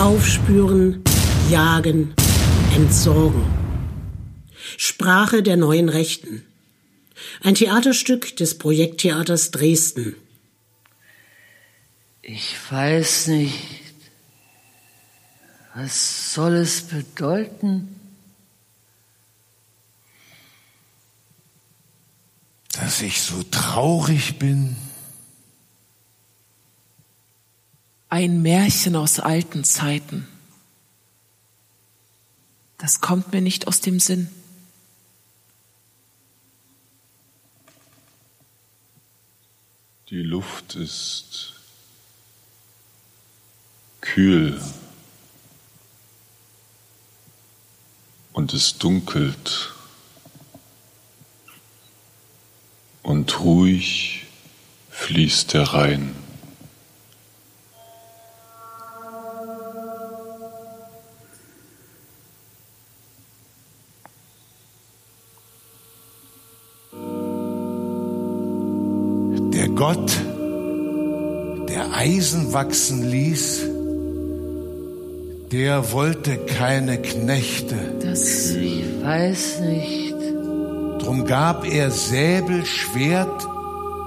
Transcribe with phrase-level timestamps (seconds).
[0.00, 1.04] Aufspüren,
[1.50, 2.14] jagen,
[2.74, 3.44] entsorgen.
[4.78, 6.42] Sprache der neuen Rechten.
[7.42, 10.16] Ein Theaterstück des Projekttheaters Dresden.
[12.22, 13.58] Ich weiß nicht,
[15.74, 17.94] was soll es bedeuten?
[22.72, 24.76] Dass ich so traurig bin.
[28.10, 30.26] Ein Märchen aus alten Zeiten.
[32.76, 34.28] Das kommt mir nicht aus dem Sinn.
[40.08, 41.52] Die Luft ist
[44.00, 44.60] kühl
[48.32, 49.72] und es dunkelt
[53.04, 54.26] und ruhig
[54.90, 56.19] fließt der Rhein.
[72.04, 73.60] Eisen wachsen ließ,
[75.52, 77.74] der wollte keine Knechte.
[78.02, 80.14] Das, ich weiß nicht.
[81.02, 83.46] Drum gab er Säbel, Schwert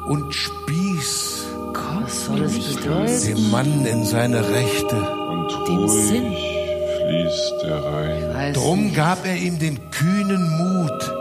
[0.08, 3.28] und Spieß Was soll es bedeuten?
[3.28, 4.96] dem Mann in seine Rechte.
[5.30, 6.32] Und Dem ruhig Sinn.
[6.34, 8.34] fließt der Rhein.
[8.34, 8.96] Weiß Drum nicht.
[8.96, 11.14] gab er ihm den kühnen Mut,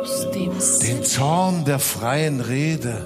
[0.00, 0.86] Aus dem Sinn.
[0.96, 2.98] den Zorn der freien Rede,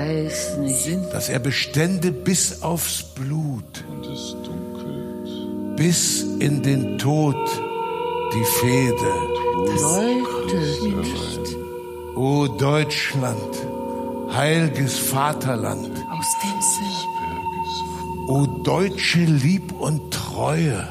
[0.00, 1.12] weiß nicht.
[1.12, 5.76] dass er bestände bis aufs Blut, Und es dunkelt.
[5.76, 7.36] bis in den Tod
[8.34, 9.12] die Fehde.
[12.16, 13.52] O Deutschland,
[14.32, 18.28] heilges Vaterland, Aus dem Sinn.
[18.28, 20.86] o deutsche Lieb und Treue,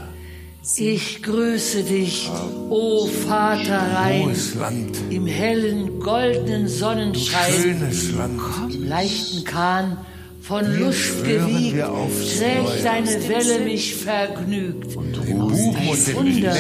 [0.77, 2.29] Ich grüße dich,
[2.69, 8.39] o Vater Rhein, hohes Land, im hellen goldenen Sonnenschein, schönes Land.
[8.89, 9.97] Leichten Kahn
[10.41, 14.95] von Lust gewiegt, trägt deine Welle mich vergnügt.
[14.95, 16.55] Den Buben und den Wunder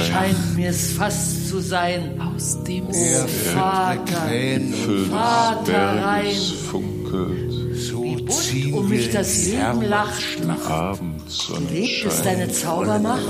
[0.00, 2.20] scheint mir's fast zu sein.
[2.20, 3.28] Aus dem der Sinn.
[3.54, 4.28] Vater,
[5.10, 7.52] Vater Berges funkelt.
[7.76, 10.38] so bunt ziehen um mich das Leben lacht.
[11.70, 13.22] Lebt es deine Zaubermacht?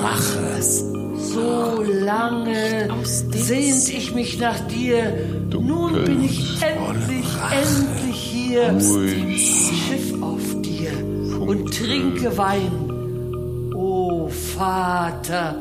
[1.33, 5.13] So lange sehnt ich mich nach dir.
[5.51, 8.12] Nun bin ich endlich, endlich
[8.59, 9.41] Ruhig
[9.89, 10.93] Schiff auf dir
[11.41, 13.73] und trinke Wein.
[13.75, 15.57] O Vater,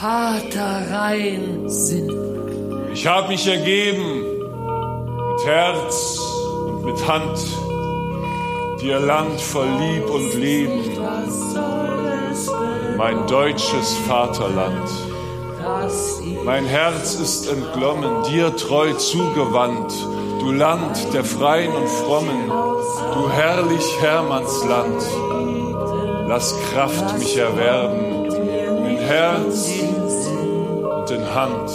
[0.00, 1.68] Vater rein.
[1.68, 2.10] Sinn.
[2.92, 4.22] Ich habe mich ergeben
[5.32, 6.18] mit Herz
[6.66, 7.38] und mit Hand,
[8.80, 10.80] dir Land voll Lieb und Leben,
[12.96, 14.90] mein deutsches Vaterland.
[16.44, 19.92] Mein Herz ist entglommen, dir treu zugewandt,
[20.42, 25.02] du Land der Freien und Frommen, du herrlich Hermannsland.
[26.26, 28.24] Lass Kraft mich erwerben,
[28.90, 29.70] in Herz
[30.96, 31.68] und in Hand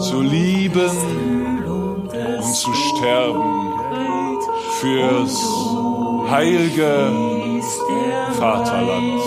[0.00, 0.96] zu lieben
[1.66, 3.72] und zu sterben
[4.80, 5.36] fürs
[6.30, 7.10] heilige
[8.38, 9.22] Vaterland.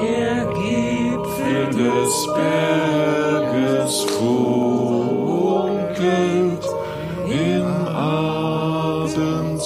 [0.00, 4.79] Der Gipfel des Berges funkelt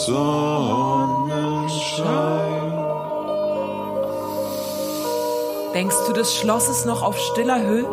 [0.08, 2.72] Abendsonnenschein.
[5.72, 7.88] Denkst du des Schlosses noch auf stiller Höhe?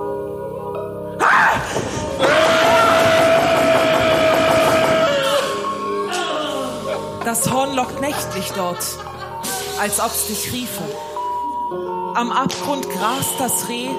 [7.24, 8.84] Das Horn lockt nächtlich dort,
[9.80, 10.84] als ob's dich riefe.
[12.16, 13.90] Am Abgrund grast das Reh,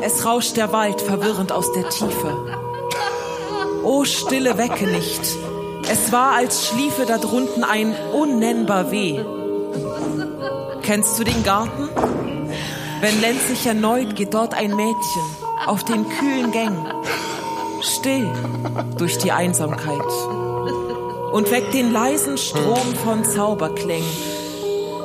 [0.00, 2.58] es rauscht der Wald verwirrend aus der Tiefe.
[3.84, 5.20] O Stille wecke nicht,
[5.90, 9.18] es war, als schliefe da drunten ein unnennbar Weh.
[10.82, 11.88] Kennst du den Garten?
[13.00, 15.22] Wenn Lenz sich erneut, geht dort ein Mädchen
[15.66, 16.86] auf den kühlen Gängen,
[17.80, 18.30] still
[18.98, 20.00] durch die Einsamkeit
[21.32, 24.06] und weckt den leisen Strom von Zauberklängen,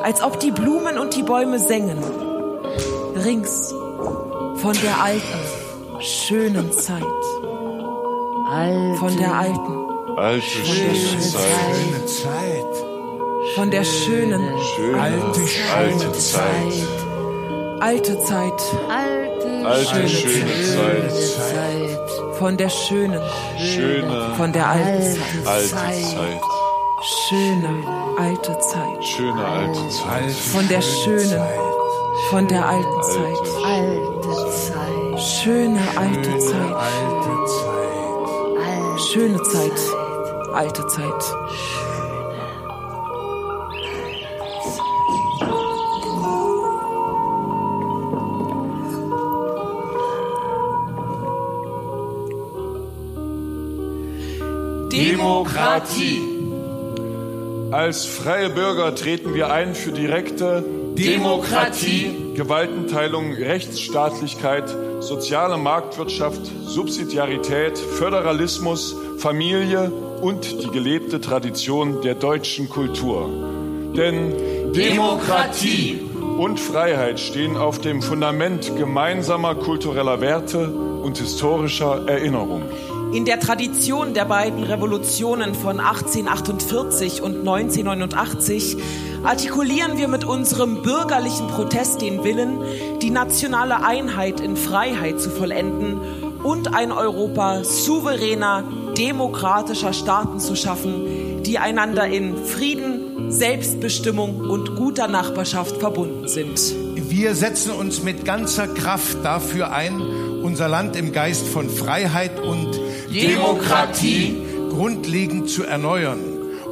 [0.03, 1.97] als ob die Blumen und die Bäume sängen,
[3.15, 3.73] rings
[4.57, 7.03] von der alten, schönen Zeit,
[8.99, 9.84] von der alten,
[10.17, 11.43] Alte schöne Zeit,
[11.75, 12.65] Schöne Zeit,
[13.55, 15.41] von der schönen, schöne Alte,
[15.75, 16.87] alte Zeit,
[17.79, 18.53] alte Zeit,
[18.89, 23.21] alte, alte schöne schöne Zeit, Zeit, von der schönen,
[23.57, 26.41] schöne von der alten Zeit, alte Zeit,
[27.01, 27.69] Schöne
[28.17, 29.03] alte Zeit.
[29.03, 30.31] Schöne alte Zeit.
[30.31, 31.43] Von der schönen,
[32.29, 33.37] von der alten Zeit.
[33.63, 35.21] Alte Zeit.
[35.21, 36.73] Schöne alte Zeit.
[36.73, 37.75] Alte Zeit.
[39.11, 39.94] Schöne Zeit.
[40.55, 41.35] Alte Zeit.
[54.89, 56.21] Demokratie.
[57.71, 60.63] Als freie Bürger treten wir ein für direkte
[60.97, 69.91] Demokratie, Gewaltenteilung, Rechtsstaatlichkeit, soziale Marktwirtschaft, Subsidiarität, Föderalismus, Familie
[70.21, 73.29] und die gelebte Tradition der deutschen Kultur.
[73.95, 74.33] Denn
[74.73, 76.01] Demokratie
[76.37, 82.63] und Freiheit stehen auf dem Fundament gemeinsamer kultureller Werte und historischer Erinnerung.
[83.13, 88.75] In der Tradition der beiden Revolutionen von 1848 und 1989
[89.23, 92.59] artikulieren wir mit unserem bürgerlichen Protest den Willen,
[93.01, 95.99] die nationale Einheit in Freiheit zu vollenden
[96.43, 98.63] und ein Europa souveräner,
[98.97, 106.59] demokratischer Staaten zu schaffen, die einander in Frieden, Selbstbestimmung und guter Nachbarschaft verbunden sind.
[107.09, 110.01] Wir setzen uns mit ganzer Kraft dafür ein,
[110.43, 112.79] unser Land im Geist von Freiheit und
[113.13, 114.35] Demokratie
[114.69, 116.19] grundlegend zu erneuern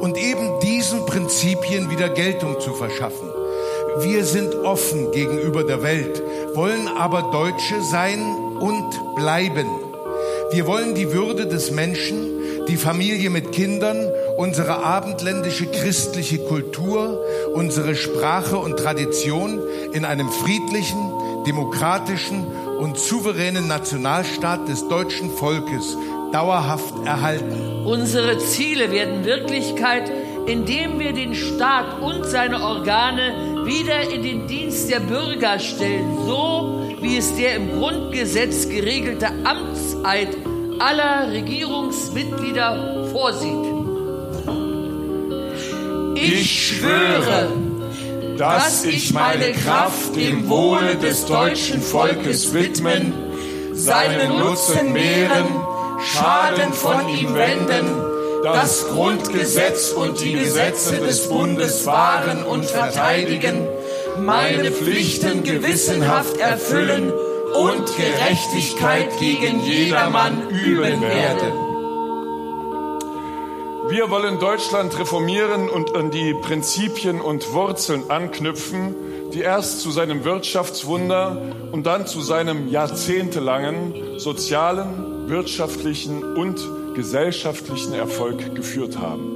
[0.00, 3.28] und eben diesen Prinzipien wieder Geltung zu verschaffen.
[4.00, 6.22] Wir sind offen gegenüber der Welt,
[6.54, 8.20] wollen aber Deutsche sein
[8.60, 9.66] und bleiben.
[10.54, 12.30] Wir wollen die Würde des Menschen,
[12.68, 13.98] die Familie mit Kindern,
[14.36, 17.20] unsere abendländische christliche Kultur,
[17.54, 19.58] unsere Sprache und Tradition
[19.92, 21.10] in einem friedlichen,
[21.44, 22.46] demokratischen
[22.78, 25.96] und souveränen Nationalstaat des deutschen Volkes
[26.30, 27.84] dauerhaft erhalten.
[27.84, 30.08] Unsere Ziele werden Wirklichkeit,
[30.46, 36.83] indem wir den Staat und seine Organe wieder in den Dienst der Bürger stellen, so
[37.04, 40.28] wie es der im Grundgesetz geregelte Amtseid
[40.78, 43.64] aller Regierungsmitglieder vorsieht.
[46.16, 47.48] Ich schwöre,
[48.38, 53.12] dass ich meine Kraft dem Wohle des deutschen Volkes widmen,
[53.74, 55.44] seinen Nutzen mehren,
[56.00, 57.86] Schaden von ihm wenden,
[58.42, 63.66] das Grundgesetz und die Gesetze des Bundes wahren und verteidigen,
[64.18, 67.12] meine Pflichten gewissenhaft erfüllen
[67.54, 71.52] und Gerechtigkeit gegen jedermann üben werde.
[73.88, 78.94] Wir wollen Deutschland reformieren und an die Prinzipien und Wurzeln anknüpfen,
[79.32, 81.36] die erst zu seinem Wirtschaftswunder
[81.70, 86.58] und dann zu seinem jahrzehntelangen sozialen, wirtschaftlichen und
[86.94, 89.34] gesellschaftlichen Erfolg geführt haben.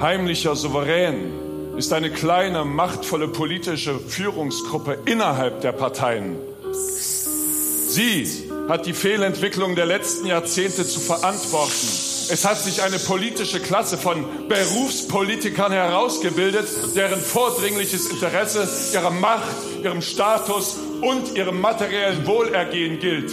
[0.00, 1.41] Heimlicher Souverän
[1.76, 6.36] ist eine kleine, machtvolle politische Führungsgruppe innerhalb der Parteien.
[6.72, 8.26] Sie
[8.68, 11.88] hat die Fehlentwicklung der letzten Jahrzehnte zu verantworten.
[12.30, 19.52] Es hat sich eine politische Klasse von Berufspolitikern herausgebildet, deren vordringliches Interesse ihrer Macht,
[19.82, 23.32] ihrem Status und ihrem materiellen Wohlergehen gilt.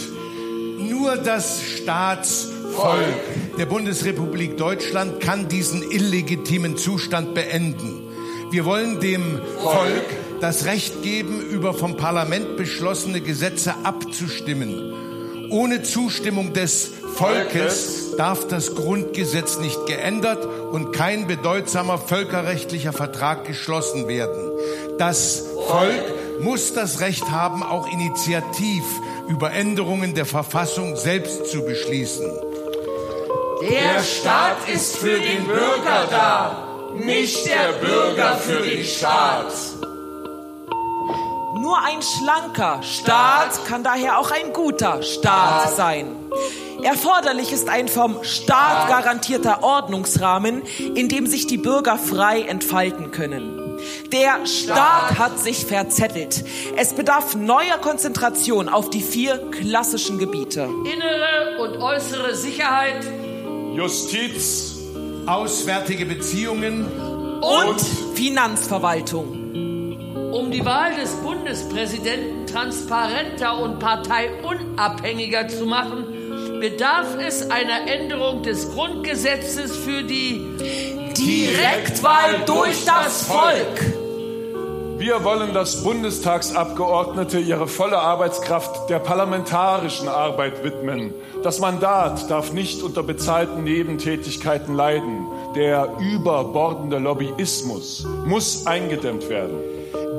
[0.78, 7.99] Nur das Staatsvolk der Bundesrepublik Deutschland kann diesen illegitimen Zustand beenden.
[8.50, 15.48] Wir wollen dem Volk das Recht geben, über vom Parlament beschlossene Gesetze abzustimmen.
[15.50, 24.08] Ohne Zustimmung des Volkes darf das Grundgesetz nicht geändert und kein bedeutsamer völkerrechtlicher Vertrag geschlossen
[24.08, 24.50] werden.
[24.98, 28.82] Das Volk muss das Recht haben, auch initiativ
[29.28, 32.30] über Änderungen der Verfassung selbst zu beschließen.
[33.62, 39.52] Der Staat ist für den Bürger da, nicht der Bürger für den Staat.
[41.60, 46.16] Nur ein schlanker Staat kann daher auch ein guter Staat sein.
[46.82, 50.62] Erforderlich ist ein vom Staat garantierter Ordnungsrahmen,
[50.94, 53.78] in dem sich die Bürger frei entfalten können.
[54.12, 56.44] Der Staat hat sich verzettelt.
[56.76, 60.68] Es bedarf neuer Konzentration auf die vier klassischen Gebiete.
[60.84, 63.04] Innere und äußere Sicherheit
[63.74, 64.79] Justiz,
[65.26, 66.86] Auswärtige Beziehungen,
[67.40, 67.80] Und
[68.14, 69.40] Finanzverwaltung.
[70.32, 76.06] Um die Wahl des Bundespräsidenten transparenter und parteiunabhängiger zu machen,
[76.60, 80.40] bedarf es einer Änderung des Grundgesetzes für die
[81.16, 84.09] Direktwahl durch das Volk.
[85.00, 91.14] Wir wollen, dass Bundestagsabgeordnete ihre volle Arbeitskraft der parlamentarischen Arbeit widmen.
[91.42, 95.24] Das Mandat darf nicht unter bezahlten Nebentätigkeiten leiden.
[95.56, 99.56] Der überbordende Lobbyismus muss eingedämmt werden.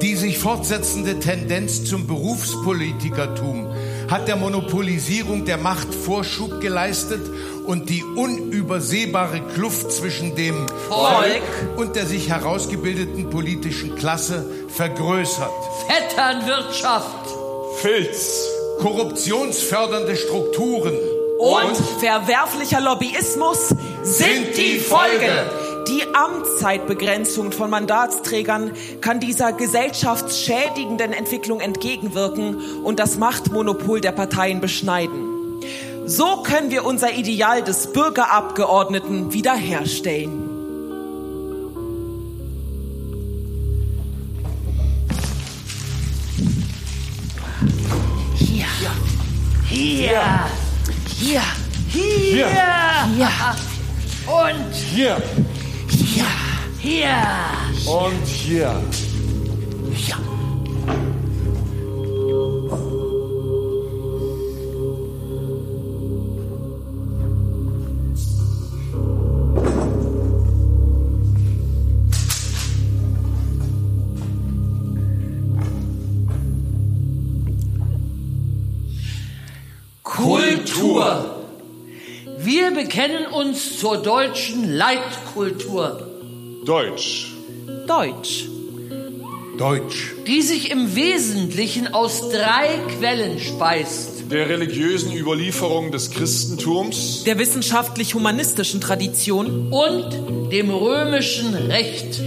[0.01, 3.67] Die sich fortsetzende Tendenz zum Berufspolitikertum
[4.09, 7.21] hat der Monopolisierung der Macht Vorschub geleistet
[7.65, 11.41] und die unübersehbare Kluft zwischen dem Volk
[11.77, 15.51] und der sich herausgebildeten politischen Klasse vergrößert.
[15.87, 17.27] Vetternwirtschaft
[17.81, 18.47] Filz,
[18.79, 20.93] Korruptionsfördernde Strukturen
[21.39, 23.69] Und verwerflicher Lobbyismus
[24.03, 25.49] sind die Folge.
[25.87, 35.30] Die Amtszeitbegrenzung von Mandatsträgern kann dieser gesellschaftsschädigenden Entwicklung entgegenwirken und das Machtmonopol der Parteien beschneiden.
[36.11, 40.49] So können wir unser Ideal des Bürgerabgeordneten wiederherstellen.
[48.35, 48.67] hier,
[49.69, 50.21] hier,
[51.17, 51.41] hier,
[51.87, 52.47] hier,
[53.15, 53.29] Hier.
[54.27, 55.17] und hier
[56.81, 57.15] hier.
[57.85, 58.75] und hier.
[59.93, 60.50] Kultur.
[83.51, 86.07] Uns zur deutschen Leitkultur,
[86.63, 87.33] Deutsch,
[87.85, 88.45] Deutsch.
[89.57, 90.13] Deutsch.
[90.25, 94.31] die sich im Wesentlichen aus drei Quellen speist.
[94.31, 99.67] der religiösen Überlieferung des Christentums, Der wissenschaftlich-humanistischen Tradition.
[99.69, 102.21] und dem römischen Recht.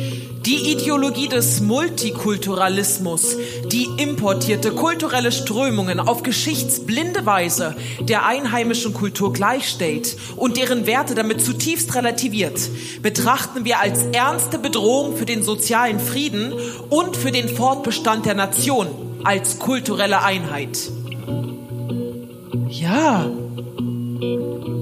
[0.46, 3.34] Die Ideologie des Multikulturalismus,
[3.64, 11.40] die importierte kulturelle Strömungen auf geschichtsblinde Weise der einheimischen Kultur gleichstellt und deren Werte damit
[11.40, 12.60] zutiefst relativiert,
[13.00, 16.52] betrachten wir als ernste Bedrohung für den sozialen Frieden
[16.90, 18.88] und für den Fortbestand der Nation
[19.24, 20.78] als kulturelle Einheit.
[22.68, 23.30] Ja.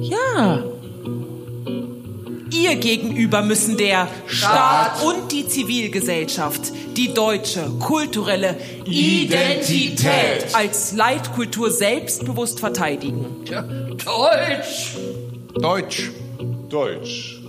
[0.00, 0.72] Ja.
[2.62, 12.61] Ihr gegenüber müssen der Staat und die Zivilgesellschaft die deutsche kulturelle Identität als Leitkultur selbstbewusst
[12.61, 13.45] verteidigen.
[14.04, 14.97] Deutsch.
[15.54, 16.11] Deutsch.
[16.69, 17.40] Deutsch.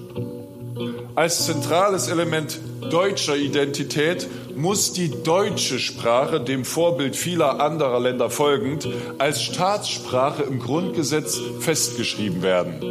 [1.13, 8.88] Als zentrales Element deutscher Identität muss die deutsche Sprache dem Vorbild vieler anderer Länder folgend
[9.18, 12.82] als Staatssprache im Grundgesetz festgeschrieben werden.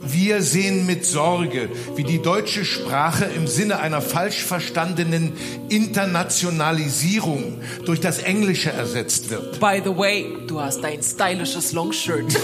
[0.00, 5.34] Wir sehen mit Sorge, wie die deutsche Sprache im Sinne einer falsch verstandenen
[5.68, 9.60] Internationalisierung durch das Englische ersetzt wird.
[9.60, 12.36] By the way, du hast ein stylisches Longshirt.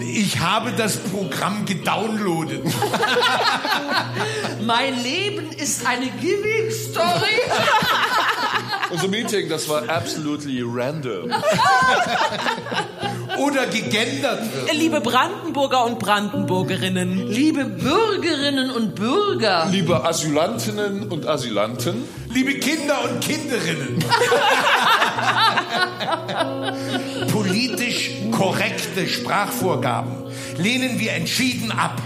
[0.00, 2.64] Ich habe das Programm gedownloadet.
[4.66, 7.38] Mein Leben ist eine Giving Story.
[8.90, 11.30] Unser Meeting, das war absolutely random.
[13.38, 14.72] Oder gegendert wird.
[14.72, 22.02] Liebe Brandenburger und Brandenburgerinnen, Liebe Bürgerinnen und Bürger, Liebe Asylantinnen und Asylanten,
[22.32, 24.04] Liebe Kinder und Kinderinnen.
[27.32, 30.24] Politisch korrekte Sprachvorgaben
[30.58, 32.00] lehnen wir entschieden ab.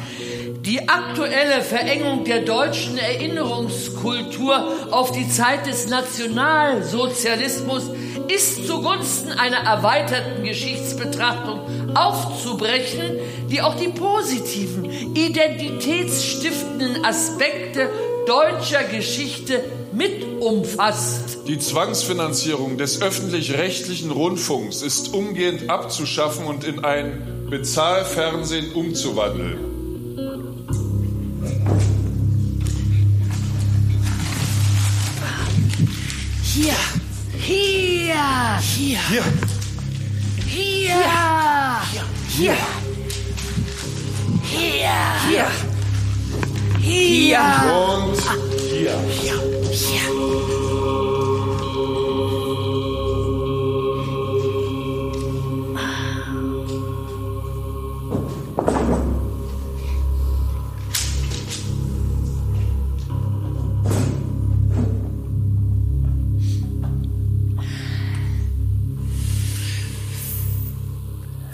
[0.71, 7.91] Die aktuelle Verengung der deutschen Erinnerungskultur auf die Zeit des Nationalsozialismus
[8.29, 11.59] ist zugunsten einer erweiterten Geschichtsbetrachtung
[11.97, 13.17] aufzubrechen,
[13.49, 14.85] die auch die positiven,
[15.17, 17.91] identitätsstiftenden Aspekte
[18.29, 21.39] deutscher Geschichte mit umfasst.
[21.49, 29.70] die Zwangsfinanzierung des öffentlich-rechtlichen Rundfunks ist umgehend abzuschaffen und in ein Bezahlfernsehen umzuwandeln.
[36.53, 36.75] Hier,
[37.39, 38.99] hier, hier,
[40.49, 40.97] Hier,
[41.47, 42.57] hier, hier,
[44.51, 44.97] hier,
[45.29, 45.47] hier,
[46.81, 47.41] hier.
[47.71, 48.21] und
[48.59, 48.99] hier.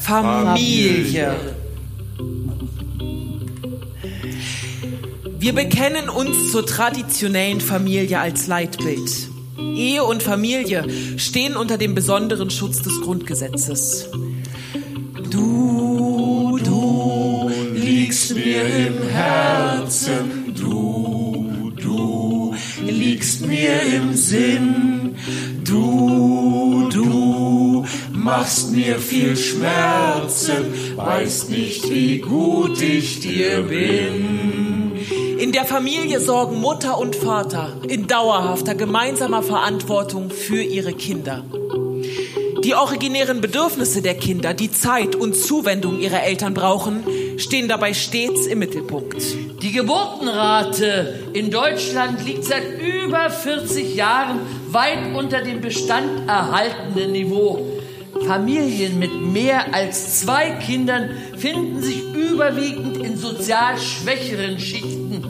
[0.06, 1.34] Familie.
[5.36, 9.10] Wir bekennen uns zur traditionellen Familie als Leitbild.
[9.58, 10.84] Ehe und Familie
[11.16, 14.08] stehen unter dem besonderen Schutz des Grundgesetzes.
[15.28, 22.54] Du, du liegst mir im Herzen, du, du
[22.86, 25.16] liegst mir im Sinn,
[25.64, 27.84] du, du
[28.26, 34.98] machst mir viel Schmerzen, weißt nicht, wie gut ich dir bin.
[35.38, 41.44] In der Familie sorgen Mutter und Vater in dauerhafter gemeinsamer Verantwortung für ihre Kinder.
[42.64, 47.04] Die originären Bedürfnisse der Kinder, die Zeit und Zuwendung ihrer Eltern brauchen,
[47.36, 49.22] stehen dabei stets im Mittelpunkt.
[49.62, 54.40] Die Geburtenrate in Deutschland liegt seit über 40 Jahren
[54.72, 57.75] weit unter dem Bestand erhaltenen Niveau.
[58.24, 65.22] Familien mit mehr als zwei Kindern finden sich überwiegend in sozial schwächeren Schichten.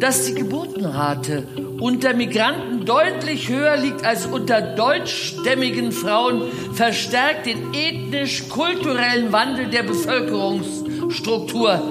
[0.00, 1.46] Dass die Geburtenrate
[1.80, 11.82] unter Migranten deutlich höher liegt als unter deutschstämmigen Frauen, verstärkt den ethnisch-kulturellen Wandel der Bevölkerungsstruktur.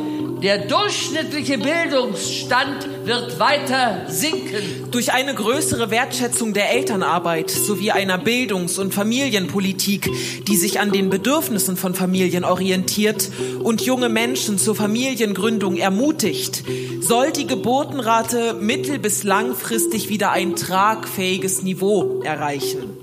[0.44, 4.92] Der durchschnittliche Bildungsstand wird weiter sinken.
[4.92, 10.10] Durch eine größere Wertschätzung der Elternarbeit sowie einer Bildungs- und Familienpolitik,
[10.46, 13.32] die sich an den Bedürfnissen von Familien orientiert
[13.64, 16.64] und junge Menschen zur Familiengründung ermutigt,
[17.00, 22.98] soll die Geburtenrate mittel- bis langfristig wieder ein tragfähiges Niveau erreichen.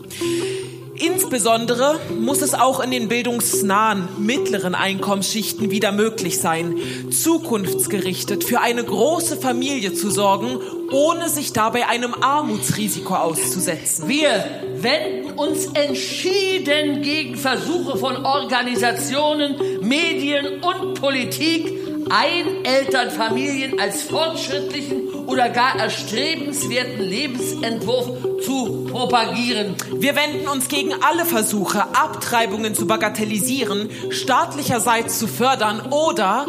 [1.01, 6.79] Insbesondere muss es auch in den bildungsnahen mittleren Einkommensschichten wieder möglich sein,
[7.11, 10.59] zukunftsgerichtet für eine große Familie zu sorgen,
[10.93, 14.09] ohne sich dabei einem Armutsrisiko auszusetzen.
[14.09, 14.45] Wir
[14.77, 21.73] wenden uns entschieden gegen Versuche von Organisationen, Medien und Politik,
[22.11, 28.09] Einelternfamilien als fortschrittlichen oder gar erstrebenswerten Lebensentwurf
[28.45, 29.77] zu propagieren.
[29.95, 36.47] Wir wenden uns gegen alle Versuche, Abtreibungen zu bagatellisieren, staatlicherseits zu fördern oder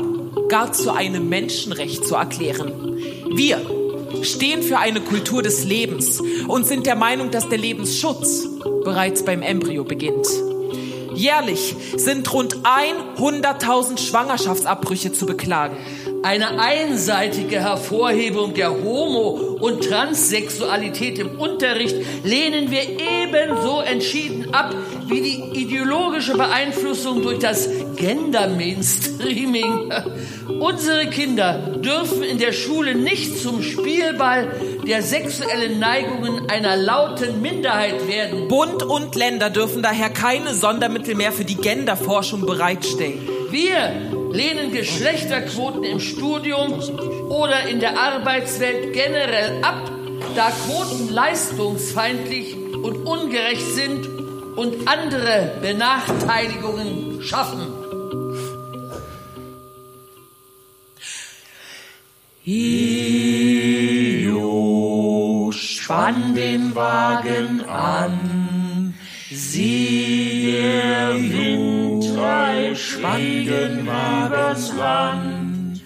[0.50, 2.98] gar zu einem Menschenrecht zu erklären.
[3.36, 3.62] Wir
[4.24, 8.48] stehen für eine Kultur des Lebens und sind der Meinung, dass der Lebensschutz
[8.84, 10.28] bereits beim Embryo beginnt.
[11.14, 15.78] Jährlich sind rund 100.000 Schwangerschaftsabbrüche zu beklagen.
[16.24, 24.76] Eine einseitige Hervorhebung der Homo- und Transsexualität im Unterricht lehnen wir ebenso entschieden ab
[25.08, 29.92] wie die ideologische Beeinflussung durch das Gender-Mainstreaming.
[30.60, 34.52] Unsere Kinder dürfen in der Schule nicht zum Spielball
[34.88, 38.48] der sexuellen Neigungen einer lauten Minderheit werden.
[38.48, 43.28] Bund und Länder dürfen daher keine Sondermittel mehr für die Genderforschung bereitstellen.
[43.50, 46.74] Wir lehnen Geschlechterquoten im Studium
[47.30, 49.92] oder in der Arbeitswelt generell ab,
[50.36, 54.08] da Quoten leistungsfeindlich und ungerecht sind
[54.56, 57.68] und andere Benachteiligungen schaffen.
[62.44, 62.72] Io,
[65.54, 68.96] spann den Wagen an,
[69.30, 71.81] sieh der Wind
[72.76, 75.82] Schweigen übers Land.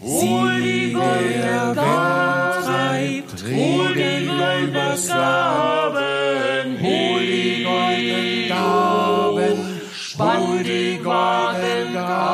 [0.00, 11.94] Hol die goldene treibt, hol den übers Gaben, hol die goldenen Gaben, spann die goldenen
[11.94, 12.26] Gaben.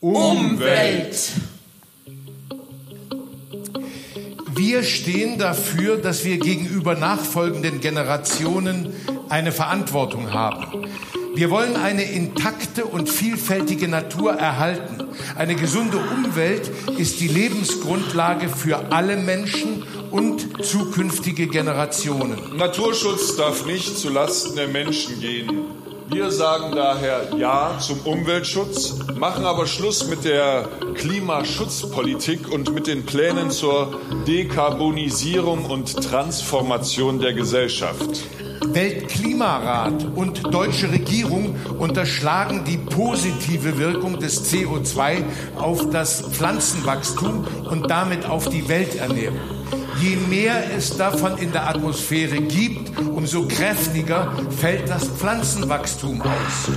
[0.00, 1.32] Umwelt.
[4.70, 8.94] Wir stehen dafür, dass wir gegenüber nachfolgenden Generationen
[9.28, 10.86] eine Verantwortung haben.
[11.34, 15.08] Wir wollen eine intakte und vielfältige Natur erhalten.
[15.34, 22.38] Eine gesunde Umwelt ist die Lebensgrundlage für alle Menschen und zukünftige Generationen.
[22.56, 25.79] Naturschutz darf nicht zu Lasten der Menschen gehen.
[26.12, 33.06] Wir sagen daher Ja zum Umweltschutz, machen aber Schluss mit der Klimaschutzpolitik und mit den
[33.06, 38.24] Plänen zur Dekarbonisierung und Transformation der Gesellschaft.
[38.66, 45.22] Weltklimarat und deutsche Regierung unterschlagen die positive Wirkung des CO2
[45.58, 49.59] auf das Pflanzenwachstum und damit auf die Welternährung.
[50.00, 56.70] Je mehr es davon in der Atmosphäre gibt, umso kräftiger fällt das Pflanzenwachstum aus.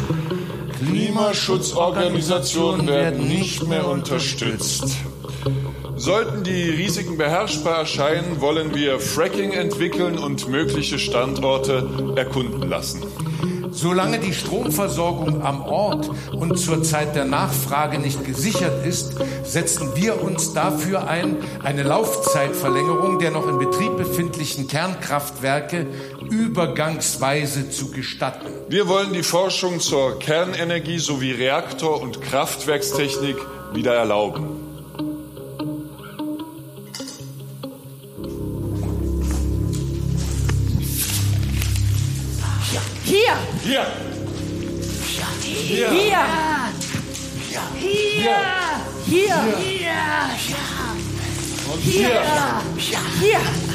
[0.79, 4.97] Klimaschutzorganisationen werden nicht mehr unterstützt.
[5.95, 13.03] Sollten die Risiken beherrschbar erscheinen, wollen wir Fracking entwickeln und mögliche Standorte erkunden lassen.
[13.73, 20.21] Solange die Stromversorgung am Ort und zur Zeit der Nachfrage nicht gesichert ist, setzen wir
[20.21, 25.88] uns dafür ein, eine Laufzeitverlängerung der noch in Betrieb befindlichen Kernkraftwerke
[26.29, 28.47] übergangsweise zu gestatten.
[28.69, 33.38] Wir wollen die Forschung zur Kernenergie sowie Reaktor- und Kraftwerkstechnik
[33.73, 34.62] wieder erlauben.
[43.63, 43.88] Hier!
[45.41, 45.89] Hier!
[45.89, 46.19] Hier!
[47.80, 48.36] Hier!
[49.06, 49.36] Hier!
[51.71, 52.21] Und hier!
[53.21, 53.72] Hier!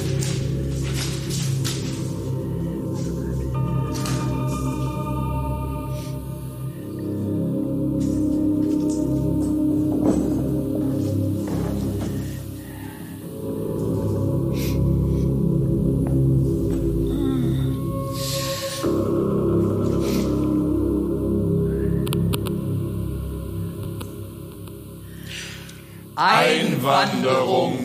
[26.98, 27.78] Einwanderung.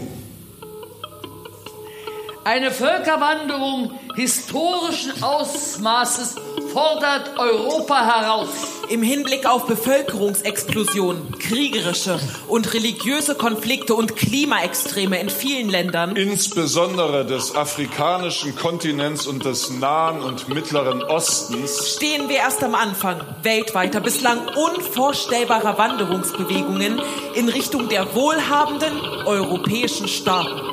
[2.43, 6.35] Eine Völkerwanderung historischen Ausmaßes
[6.73, 8.49] fordert Europa heraus.
[8.89, 17.55] Im Hinblick auf Bevölkerungsexplosionen, kriegerische und religiöse Konflikte und Klimaextreme in vielen Ländern Insbesondere des
[17.55, 24.39] afrikanischen Kontinents und des Nahen und Mittleren Ostens stehen wir erst am Anfang weltweiter, bislang
[24.47, 27.01] unvorstellbarer Wanderungsbewegungen
[27.35, 30.72] in Richtung der wohlhabenden europäischen Staaten.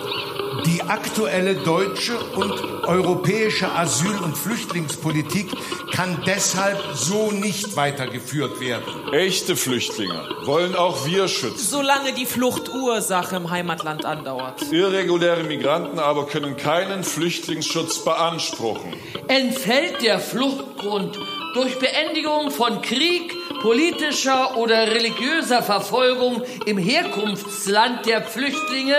[0.67, 5.49] Die aktuelle deutsche und europäische Asyl- und Flüchtlingspolitik
[5.93, 9.13] kann deshalb so nicht weitergeführt werden.
[9.13, 11.59] echte Flüchtlinge wollen auch wir schützen.
[11.59, 14.71] Solange die Fluchtursache im Heimatland andauert.
[14.71, 18.95] Irreguläre Migranten aber können keinen Flüchtlingsschutz beanspruchen.
[19.29, 21.19] Entfällt der Fluchtgrund
[21.55, 28.97] durch Beendigung von Krieg, politischer oder religiöser Verfolgung im Herkunftsland der Flüchtlinge,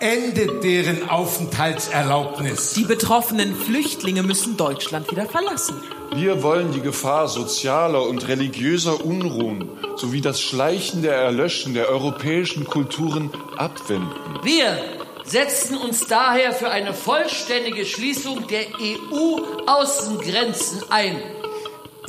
[0.00, 2.72] Endet deren Aufenthaltserlaubnis.
[2.72, 5.76] Die betroffenen Flüchtlinge müssen Deutschland wieder verlassen.
[6.14, 13.30] Wir wollen die Gefahr sozialer und religiöser Unruhen sowie das schleichende Erlöschen der europäischen Kulturen
[13.58, 14.08] abwenden.
[14.42, 14.78] Wir
[15.24, 21.20] setzen uns daher für eine vollständige Schließung der EU-Außengrenzen ein.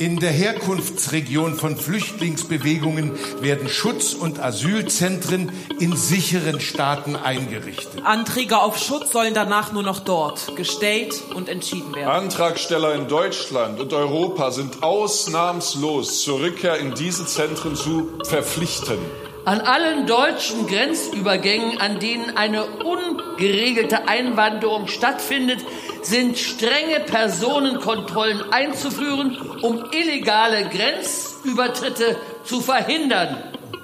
[0.02, 8.04] In der Herkunftsregion von Flüchtlingsbewegungen werden Schutz- und Asylzentren in sicheren Staaten eingerichtet.
[8.04, 12.10] Anträge auf Schutz sollen danach nur noch dort gestellt und entschieden werden.
[12.10, 18.98] Antragsteller in Deutschland und Europa sind ausnahmslos zur Rückkehr in diese Zentren zu verpflichten.
[19.44, 25.58] An allen deutschen Grenzübergängen, an denen eine ungeregelte Einwanderung stattfindet,
[26.02, 33.36] sind strenge Personenkontrollen einzuführen, um illegale Grenzübertritte zu verhindern.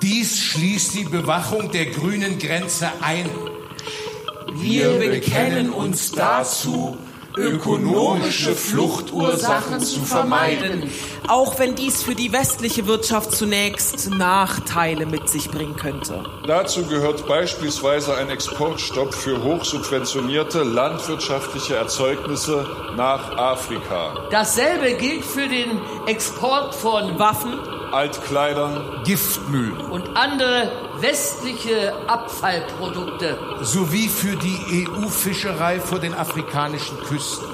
[0.03, 3.29] Dies schließt die Bewachung der grünen Grenze ein.
[4.53, 6.97] Wir bekennen uns dazu,
[7.39, 10.91] ökonomische Fluchtursachen zu vermeiden.
[11.29, 16.25] Auch wenn dies für die westliche Wirtschaft zunächst Nachteile mit sich bringen könnte.
[16.47, 24.29] Dazu gehört beispielsweise ein Exportstopp für hochsubventionierte landwirtschaftliche Erzeugnisse nach Afrika.
[24.31, 27.55] Dasselbe gilt für den Export von Waffen,
[27.93, 33.39] Altkleidern, Giftmüll und andere westliche Abfallprodukte.
[33.63, 37.47] sowie für die EU-Fischerei vor den afrikanischen Küsten.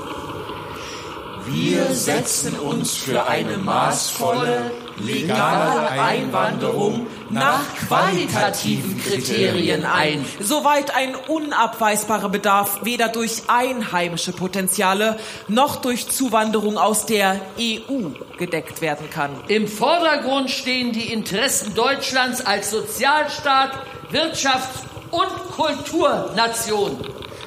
[1.47, 10.25] Wir setzen uns für eine maßvolle, legale Einwanderung nach qualitativen Kriterien ein.
[10.41, 18.81] soweit ein unabweisbarer Bedarf weder durch einheimische Potenziale noch durch Zuwanderung aus der EU gedeckt
[18.81, 19.31] werden kann.
[19.49, 23.71] Im Vordergrund stehen die Interessen Deutschlands als Sozialstaat,
[24.13, 26.99] Wirtschafts- und Kulturnation.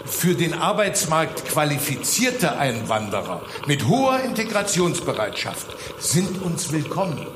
[0.06, 5.68] Für den Arbeitsmarkt qualifizierte Einwanderer mit hoher Integrationsbereitschaft
[6.00, 7.28] sind uns willkommen.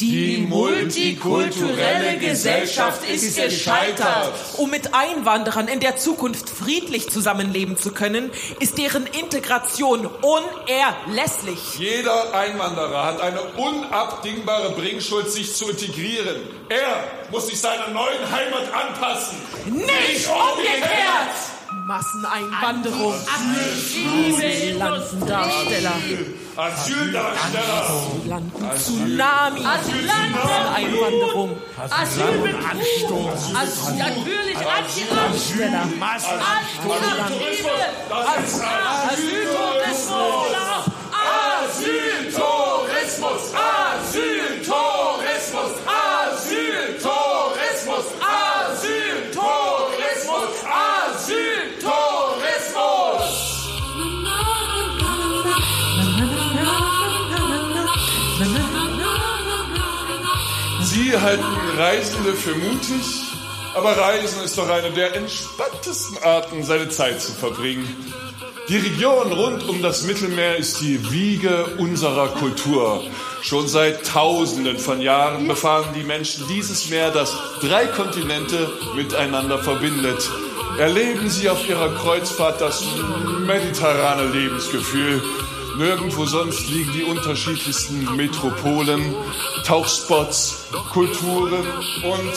[0.00, 4.34] Die multikulturelle Gesellschaft ist gescheitert.
[4.58, 8.30] Um mit Einwanderern in der Zukunft friedlich zusammenleben zu können,
[8.60, 11.78] ist deren Integration unerlässlich.
[11.78, 16.42] Jeder Einwanderer hat eine unabdingbare Bringschuld, sich zu integrieren.
[16.68, 19.38] Er muss sich seiner neuen Heimat anpassen.
[19.64, 21.55] Nicht umgekehrt!
[21.86, 23.14] Masseneinwanderung.
[23.14, 25.92] Asylantendarsteller.
[26.56, 28.40] Asyldarsteller.
[28.76, 29.60] Tsunami.
[30.74, 31.50] Einwanderung.
[31.78, 36.24] Asylbetrug, As natürlich Anti-Asyltourismus,
[36.80, 37.80] Asyltourismus,
[39.12, 40.65] Asyltourismus.
[61.12, 61.44] Halten
[61.76, 63.04] Reisende für mutig,
[63.74, 67.86] aber Reisen ist doch eine der entspanntesten Arten, seine Zeit zu verbringen.
[68.68, 73.04] Die Region rund um das Mittelmeer ist die Wiege unserer Kultur.
[73.42, 80.28] Schon seit Tausenden von Jahren befahren die Menschen dieses Meer, das drei Kontinente miteinander verbindet.
[80.78, 82.82] Erleben sie auf ihrer Kreuzfahrt das
[83.46, 85.22] mediterrane Lebensgefühl.
[85.76, 89.14] Nirgendwo sonst liegen die unterschiedlichsten Metropolen,
[89.64, 91.66] Tauchspots, Kulturen
[92.02, 92.34] und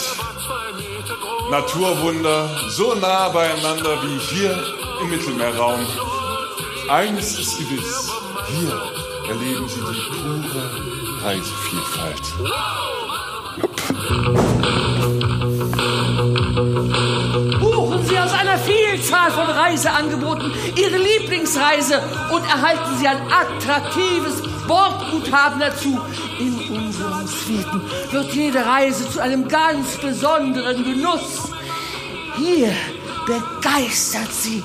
[1.50, 4.62] Naturwunder so nah beieinander wie hier
[5.02, 5.80] im Mittelmeerraum.
[6.90, 8.12] Eines ist gewiss,
[8.48, 8.82] hier
[9.30, 12.24] erleben Sie die pure Reisevielfalt.
[14.20, 15.39] Buchen
[18.66, 26.00] Vielzahl von Reiseangeboten Ihre Lieblingsreise und erhalten Sie ein attraktives Bordguthaben dazu.
[26.40, 31.52] In unseren Suiten wird jede Reise zu einem ganz besonderen Genuss.
[32.38, 32.72] Hier
[33.26, 34.64] begeistert Sie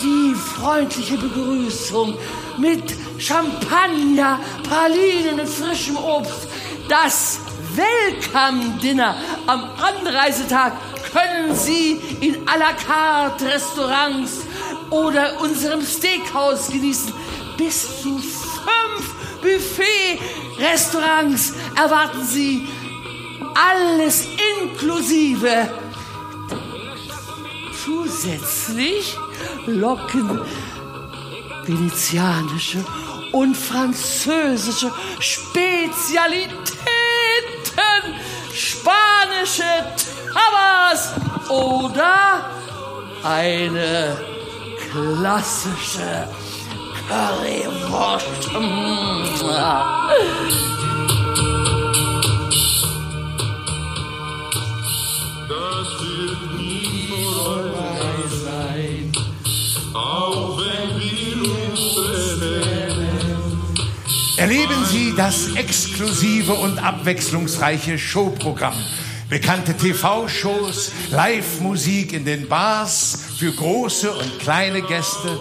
[0.00, 2.16] die freundliche Begrüßung
[2.58, 6.48] mit Champagner, Pralinen und frischem Obst.
[6.88, 7.40] Das
[7.74, 10.72] Welcome Dinner am Anreisetag
[11.16, 14.42] können Sie in à la carte Restaurants
[14.90, 17.10] oder unserem Steakhouse genießen.
[17.56, 22.68] Bis zu fünf Buffet-Restaurants erwarten Sie.
[23.54, 24.26] Alles
[24.60, 25.70] inklusive.
[27.84, 29.16] Zusätzlich
[29.66, 30.40] locken
[31.64, 32.84] venezianische
[33.32, 36.60] und französische Spezialitäten,
[38.52, 39.64] spanische
[40.36, 41.14] Tabas
[41.48, 42.50] oder
[43.22, 44.16] eine
[44.90, 46.28] klassische
[47.08, 48.26] Currywurst.
[55.48, 59.12] Das wird nie vorbei sein,
[59.94, 61.80] auch wenn wir uns
[62.38, 63.60] trennen.
[64.36, 68.74] Erleben Sie das exklusive und abwechslungsreiche Showprogramm.
[69.28, 75.38] Bekannte TV-Shows, Live-Musik in den Bars für große und kleine Gäste.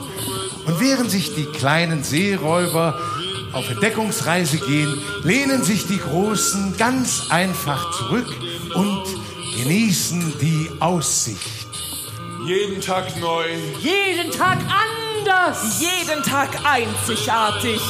[0.65, 2.99] Und während sich die kleinen Seeräuber
[3.53, 8.33] auf Entdeckungsreise gehen, lehnen sich die Großen ganz einfach zurück
[8.73, 9.03] und
[9.55, 11.67] genießen die Aussicht.
[12.43, 13.45] Jeden Tag neu,
[13.79, 15.79] Jeden Tag anders.
[15.79, 17.81] Jeden Tag einzigartig.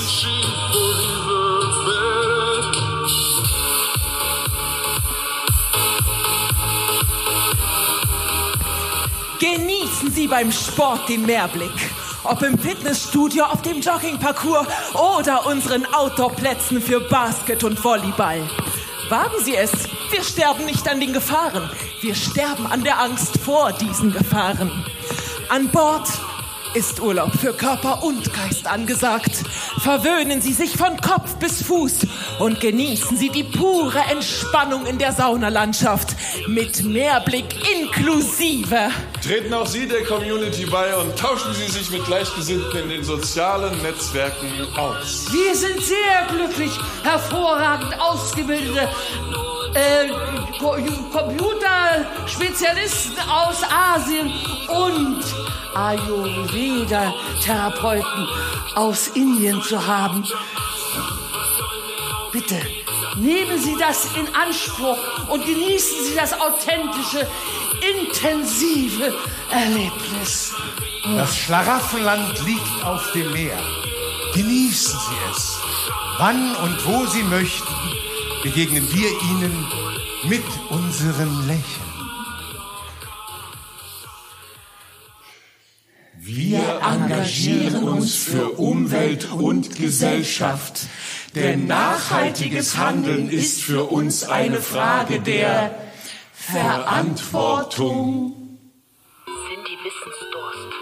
[9.53, 11.69] Genießen Sie beim Sport den Mehrblick.
[12.23, 18.41] Ob im Fitnessstudio, auf dem Joggingparcours oder unseren Outdoor-Plätzen für Basket und Volleyball.
[19.09, 19.71] Wagen Sie es.
[20.09, 21.69] Wir sterben nicht an den Gefahren.
[22.01, 24.83] Wir sterben an der Angst vor diesen Gefahren.
[25.49, 26.09] An Bord
[26.75, 29.31] ist Urlaub für Körper und Geist angesagt.
[29.81, 31.99] Verwöhnen Sie sich von Kopf bis Fuß
[32.39, 36.09] und genießen Sie die pure Entspannung in der Saunalandschaft
[36.47, 37.45] mit Mehrblick
[37.79, 38.89] inklusive.
[39.23, 43.81] Treten auch Sie der Community bei und tauschen Sie sich mit Gleichgesinnten in den sozialen
[43.81, 45.27] Netzwerken aus.
[45.31, 48.89] Wir sind sehr glücklich, hervorragend ausgebildete
[49.73, 50.09] äh,
[50.59, 50.75] Co-
[51.11, 54.29] Computerspezialisten aus Asien
[54.67, 55.23] und
[56.65, 58.27] Ayurveda-Therapeuten
[58.75, 60.25] aus Indien zu haben.
[62.31, 62.59] Bitte,
[63.17, 64.97] nehmen Sie das in Anspruch
[65.29, 67.27] und genießen Sie das authentische,
[67.81, 69.13] intensive
[69.51, 70.53] Erlebnis.
[71.03, 73.57] Das Schlaraffenland liegt auf dem Meer.
[74.33, 75.59] Genießen Sie es.
[76.17, 77.73] Wann und wo Sie möchten,
[78.43, 79.67] begegnen wir Ihnen
[80.23, 81.94] mit unserem Lächeln.
[86.27, 90.87] Wir engagieren uns für Umwelt und Gesellschaft,
[91.35, 95.77] denn nachhaltiges Handeln ist für uns eine Frage der
[96.33, 98.57] Verantwortung.
[99.25, 100.73] Cindy Wissensdurst.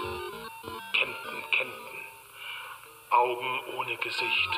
[0.94, 1.98] Kempten, Kempten.
[3.10, 4.52] Augen ohne Gesicht.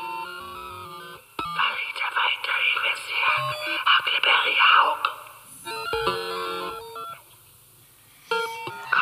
[1.36, 3.42] Weiter, weiter, Ilvesian.
[3.90, 5.02] Huckleberry Haug.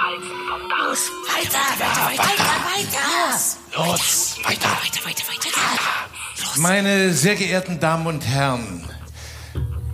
[0.05, 0.89] Carlsen vom Dach.
[0.89, 2.45] Los, weiter, weiter, weiter,
[2.77, 3.91] weiter.
[3.91, 6.61] Los, Weiter, weiter, weiter, weiter.
[6.61, 8.85] Meine sehr geehrten Damen und Herren,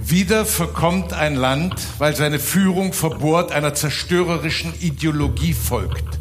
[0.01, 6.19] wieder verkommt ein Land, weil seine Führung verbohrt einer zerstörerischen Ideologie folgt.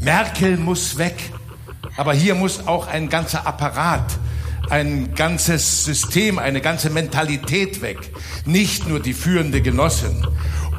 [0.00, 1.30] Merkel muss weg,
[1.96, 4.18] aber hier muss auch ein ganzer Apparat
[4.72, 7.98] ein ganzes System, eine ganze Mentalität weg.
[8.46, 10.26] Nicht nur die führende Genossin.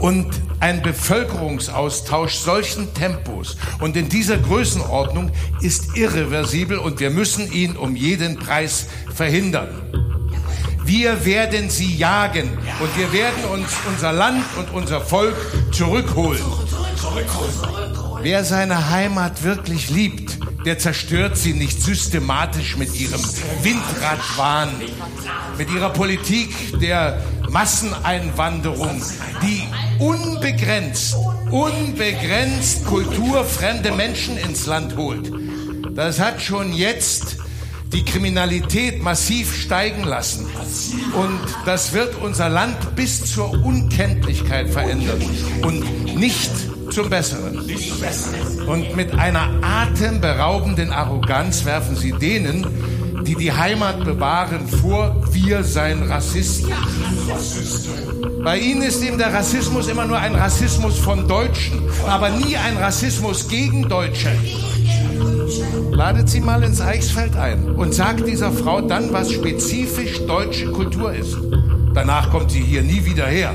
[0.04, 0.28] Und
[0.60, 7.96] ein Bevölkerungsaustausch solchen Tempos und in dieser Größenordnung ist irreversibel und wir müssen ihn um
[7.96, 9.70] jeden Preis verhindern.
[10.84, 12.50] Wir werden sie jagen
[12.82, 15.38] und wir werden uns unser Land und unser Volk
[15.72, 16.44] zurückholen.
[18.22, 23.21] Wer seine Heimat wirklich liebt, der zerstört sie nicht systematisch mit ihrem
[23.62, 24.69] Windradwahn,
[25.58, 29.02] mit ihrer Politik der Masseneinwanderung,
[29.41, 29.63] die
[29.99, 31.15] unbegrenzt,
[31.52, 35.32] unbegrenzt kulturfremde Menschen ins Land holt.
[35.95, 37.38] Das hat schon jetzt
[37.93, 40.47] die Kriminalität massiv steigen lassen.
[41.13, 45.21] Und das wird unser Land bis zur Unkenntlichkeit verändern
[45.62, 46.52] und nicht
[46.94, 47.60] zum Besseren.
[48.68, 52.68] Und mit einer atemberaubenden Arroganz werfen sie denen,
[53.24, 56.72] die die Heimat bewahren, vor, wir seien Rassisten.
[58.44, 62.78] Bei ihnen ist eben der Rassismus immer nur ein Rassismus von Deutschen, aber nie ein
[62.78, 64.32] Rassismus gegen Deutsche.
[65.92, 71.14] Ladet sie mal ins Eichsfeld ein und sagt dieser Frau dann, was spezifisch deutsche Kultur
[71.14, 71.38] ist.
[71.94, 73.54] Danach kommt sie hier nie wieder her.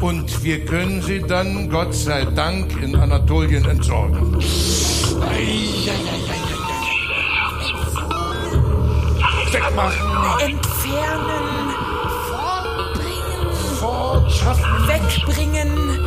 [0.00, 4.36] Und wir können sie dann, Gott sei Dank, in Anatolien entsorgen.
[9.52, 10.40] Wegmachen!
[10.40, 11.74] Entfernen,
[13.80, 14.88] Fortschaffen!
[14.88, 15.98] wegbringen,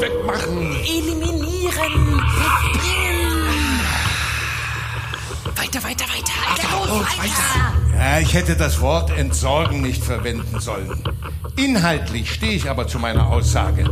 [0.00, 0.76] Wegmachen!
[0.84, 3.36] eliminieren, wegbringen.
[5.56, 7.85] Weiter, weiter, weiter.
[7.98, 11.02] Ja, ich hätte das Wort entsorgen nicht verwenden sollen.
[11.56, 13.84] Inhaltlich stehe ich aber zu meiner Aussage.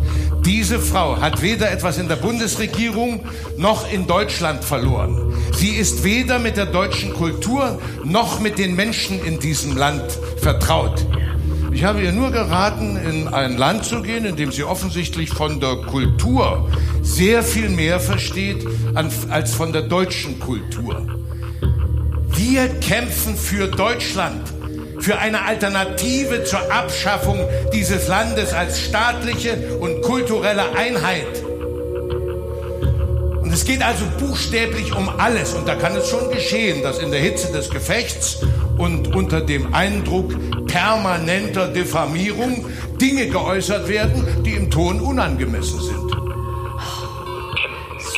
[0.44, 3.24] Diese Frau hat weder etwas in der Bundesregierung
[3.56, 5.32] noch in Deutschland verloren.
[5.54, 10.04] Sie ist weder mit der deutschen Kultur noch mit den Menschen in diesem Land
[10.36, 11.06] vertraut.
[11.72, 15.60] Ich habe ihr nur geraten, in ein Land zu gehen, in dem sie offensichtlich von
[15.60, 16.70] der Kultur
[17.02, 21.23] sehr viel mehr versteht als von der deutschen Kultur.
[22.36, 24.42] Wir kämpfen für Deutschland,
[24.98, 27.38] für eine Alternative zur Abschaffung
[27.72, 31.42] dieses Landes als staatliche und kulturelle Einheit.
[33.40, 35.52] Und es geht also buchstäblich um alles.
[35.54, 38.38] Und da kann es schon geschehen, dass in der Hitze des Gefechts
[38.78, 40.34] und unter dem Eindruck
[40.66, 42.66] permanenter Diffamierung
[43.00, 46.10] Dinge geäußert werden, die im Ton unangemessen sind.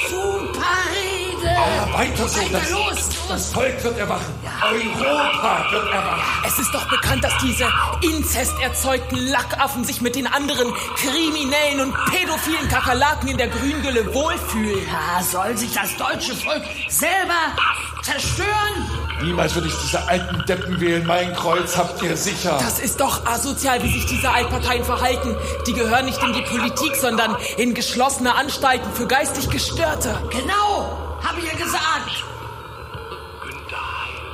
[0.09, 1.55] Super Rede!
[1.55, 2.40] Ja, weiter so!
[2.50, 4.32] Das, los, das Volk wird erwachen!
[4.62, 6.22] Europa wird erwachen!
[6.46, 7.66] Es ist doch bekannt, dass diese
[8.02, 14.86] inzesterzeugten Lackaffen sich mit den anderen kriminellen und pädophilen Kakerlaken in der Grüngülle wohlfühlen.
[14.86, 17.56] Ja, soll sich das deutsche Volk selber
[18.02, 19.06] zerstören?
[19.22, 21.06] Niemals würde ich diese alten Deppen wählen.
[21.06, 22.58] Mein Kreuz habt ihr sicher.
[22.60, 25.34] Das ist doch asozial, wie sich diese Altparteien verhalten.
[25.66, 30.20] Die gehören nicht in die Politik, sondern in geschlossene Anstalten für geistig Gestörte.
[30.30, 32.24] Genau, habe ich ja gesagt.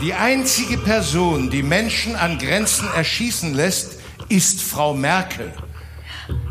[0.02, 5.52] Die einzige Person, die Menschen an Grenzen erschießen lässt, ist Frau Merkel.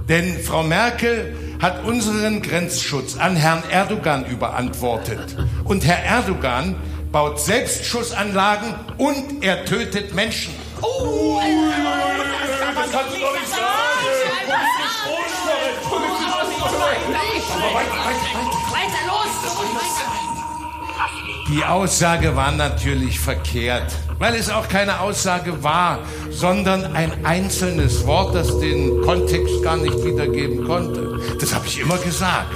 [0.08, 5.36] Denn Frau Merkel hat unseren Grenzschutz an Herrn Erdogan überantwortet.
[5.66, 6.78] Und Herr Erdogan
[7.12, 10.54] baut Selbstschussanlagen und er tötet Menschen.
[10.80, 10.88] Das
[12.90, 13.62] kannst du doch nicht sagen!
[17.74, 18.71] Weiter los!
[21.50, 28.36] Die Aussage war natürlich verkehrt, weil es auch keine Aussage war, sondern ein einzelnes Wort,
[28.36, 31.20] das den Kontext gar nicht wiedergeben konnte.
[31.40, 32.56] Das habe ich immer gesagt.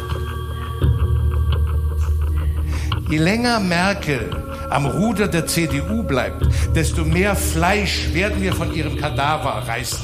[3.10, 8.98] Je länger Merkel am Ruder der CDU bleibt, desto mehr Fleisch werden wir von ihrem
[8.98, 10.00] Kadaver reißen.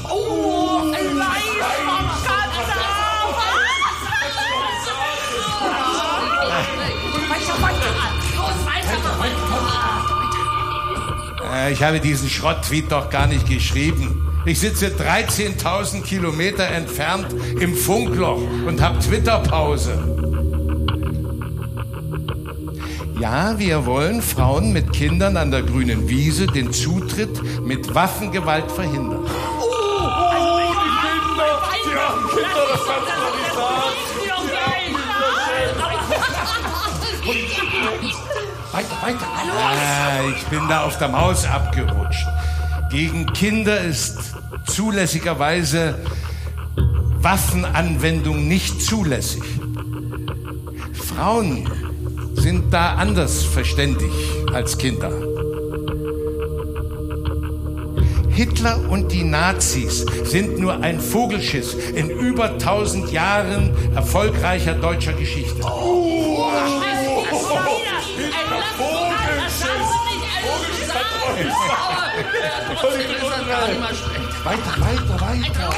[11.52, 14.28] Äh, Ich habe diesen Schrott-Tweet doch gar nicht geschrieben.
[14.44, 17.26] Ich sitze 13.000 Kilometer entfernt
[17.60, 19.98] im Funkloch und habe Twitter-Pause.
[23.20, 29.24] Ja, wir wollen Frauen mit Kindern an der grünen Wiese den Zutritt mit Waffengewalt verhindern.
[31.84, 33.54] Die armen Kinder, das kannst du doch nicht
[38.16, 38.21] sagen!
[38.72, 39.26] Weiter, weiter.
[39.26, 42.26] Ah, ich bin da auf der Maus abgerutscht.
[42.90, 44.34] Gegen Kinder ist
[44.66, 45.98] zulässigerweise
[47.20, 49.42] Waffenanwendung nicht zulässig.
[50.94, 51.68] Frauen
[52.34, 54.10] sind da anders verständig
[54.54, 55.12] als Kinder.
[58.30, 65.62] Hitler und die Nazis sind nur ein Vogelschiss in über tausend Jahren erfolgreicher deutscher Geschichte.
[65.62, 66.50] Oh,
[74.44, 75.70] Weiter, weiter, weiter.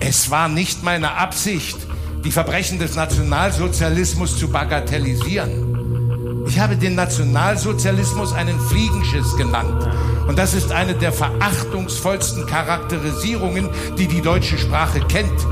[0.00, 1.76] Es war nicht meine Absicht,
[2.24, 6.44] die Verbrechen des Nationalsozialismus zu bagatellisieren.
[6.46, 9.88] Ich habe den Nationalsozialismus einen Fliegenschiss genannt.
[10.28, 15.46] Und das ist eine der verachtungsvollsten Charakterisierungen, die die deutsche Sprache kennt.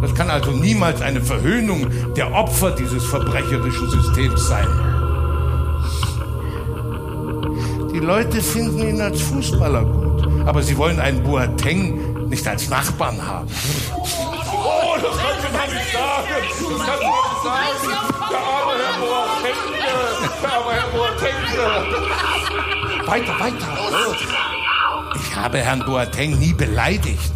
[0.00, 4.87] Das kann also niemals eine Verhöhnung der Opfer dieses verbrecherischen Systems sein.
[7.98, 13.20] Die Leute finden ihn als Fußballer gut, aber sie wollen einen Boateng nicht als Nachbarn
[13.20, 13.48] haben.
[13.92, 16.28] Oh, das kannst du doch nicht sagen.
[16.30, 17.82] Das kannst du doch nicht sagen.
[18.30, 19.58] Der arme Herr Boateng.
[20.40, 21.38] Der arme Herr Boateng.
[23.08, 23.66] Weiter, weiter.
[25.16, 27.32] Ich habe Herrn Boateng nie beleidigt.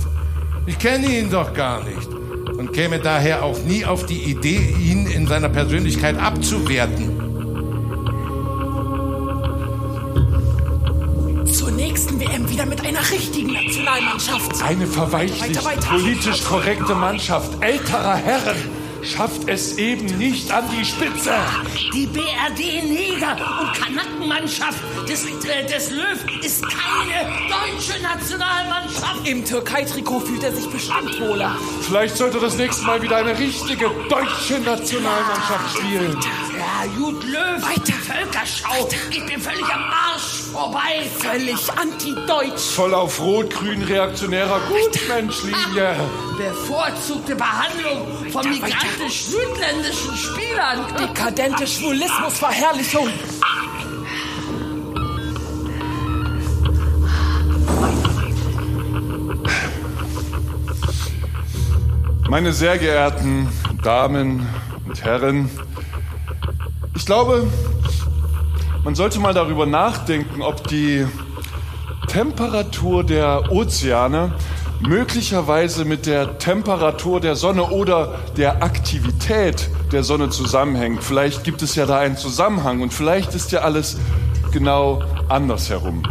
[0.67, 2.09] Ich kenne ihn doch gar nicht
[2.57, 7.12] und käme daher auch nie auf die Idee, ihn in seiner Persönlichkeit abzuwerten.
[11.93, 14.63] Nächsten WM wieder mit einer richtigen Nationalmannschaft.
[14.63, 15.89] Eine verweichlicht Weiter, weiter.
[15.91, 18.57] politisch korrekte Mannschaft älterer Herren
[19.03, 21.35] schafft es eben nicht an die Spitze.
[21.93, 29.29] Die BRD-Neger- und Kanackenmannschaft des, äh, des Löw ist keine deutsche Nationalmannschaft.
[29.29, 31.55] Im Türkei-Trikot fühlt er sich bestimmt wohler.
[31.83, 36.17] Vielleicht sollte das nächste Mal wieder eine richtige deutsche Nationalmannschaft spielen.
[36.57, 37.93] Ja, Jud Löw, Weiter.
[37.93, 41.09] Völkerschau, geht mir völlig am Arsch vorbei.
[41.19, 42.75] Völlig anti-deutsch.
[42.75, 45.97] Voll auf rot-grün reaktionärer Gutmenschlinie.
[46.37, 50.85] Bevorzugte Behandlung von migrantisch-südländischen Spielern.
[50.99, 53.09] Dekadente Schwulismusverherrlichung.
[62.29, 63.49] Meine sehr geehrten
[63.83, 64.47] Damen
[64.87, 65.51] und Herren,
[66.95, 67.47] ich glaube,
[68.85, 71.07] man sollte mal darüber nachdenken, ob die
[72.09, 74.35] Temperatur der Ozeane
[74.81, 81.03] möglicherweise mit der Temperatur der Sonne oder der Aktivität der Sonne zusammenhängt.
[81.05, 83.99] Vielleicht gibt es ja da einen Zusammenhang und vielleicht ist ja alles
[84.51, 86.03] genau andersherum.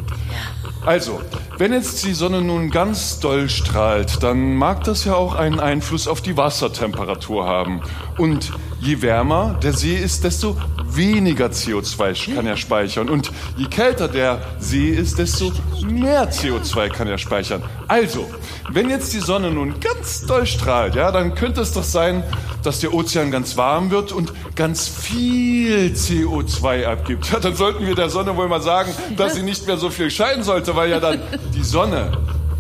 [0.86, 1.22] Also,
[1.58, 6.08] wenn jetzt die Sonne nun ganz doll strahlt, dann mag das ja auch einen Einfluss
[6.08, 7.82] auf die Wassertemperatur haben.
[8.18, 8.52] Und
[8.82, 10.58] je wärmer der See ist, desto
[10.96, 13.10] weniger CO2 kann er speichern.
[13.10, 15.52] Und je kälter der See ist, desto
[15.86, 17.64] mehr CO2 kann er speichern.
[17.88, 18.30] Also,
[18.70, 22.24] wenn jetzt die Sonne nun ganz doll strahlt, ja, dann könnte es doch sein,
[22.64, 27.32] dass der Ozean ganz warm wird und ganz viel CO2 abgibt.
[27.32, 30.10] Ja, dann sollten wir der Sonne wohl mal sagen, dass sie nicht mehr so viel
[30.10, 31.20] scheinen sollte, weil ja dann
[31.56, 32.12] die Sonne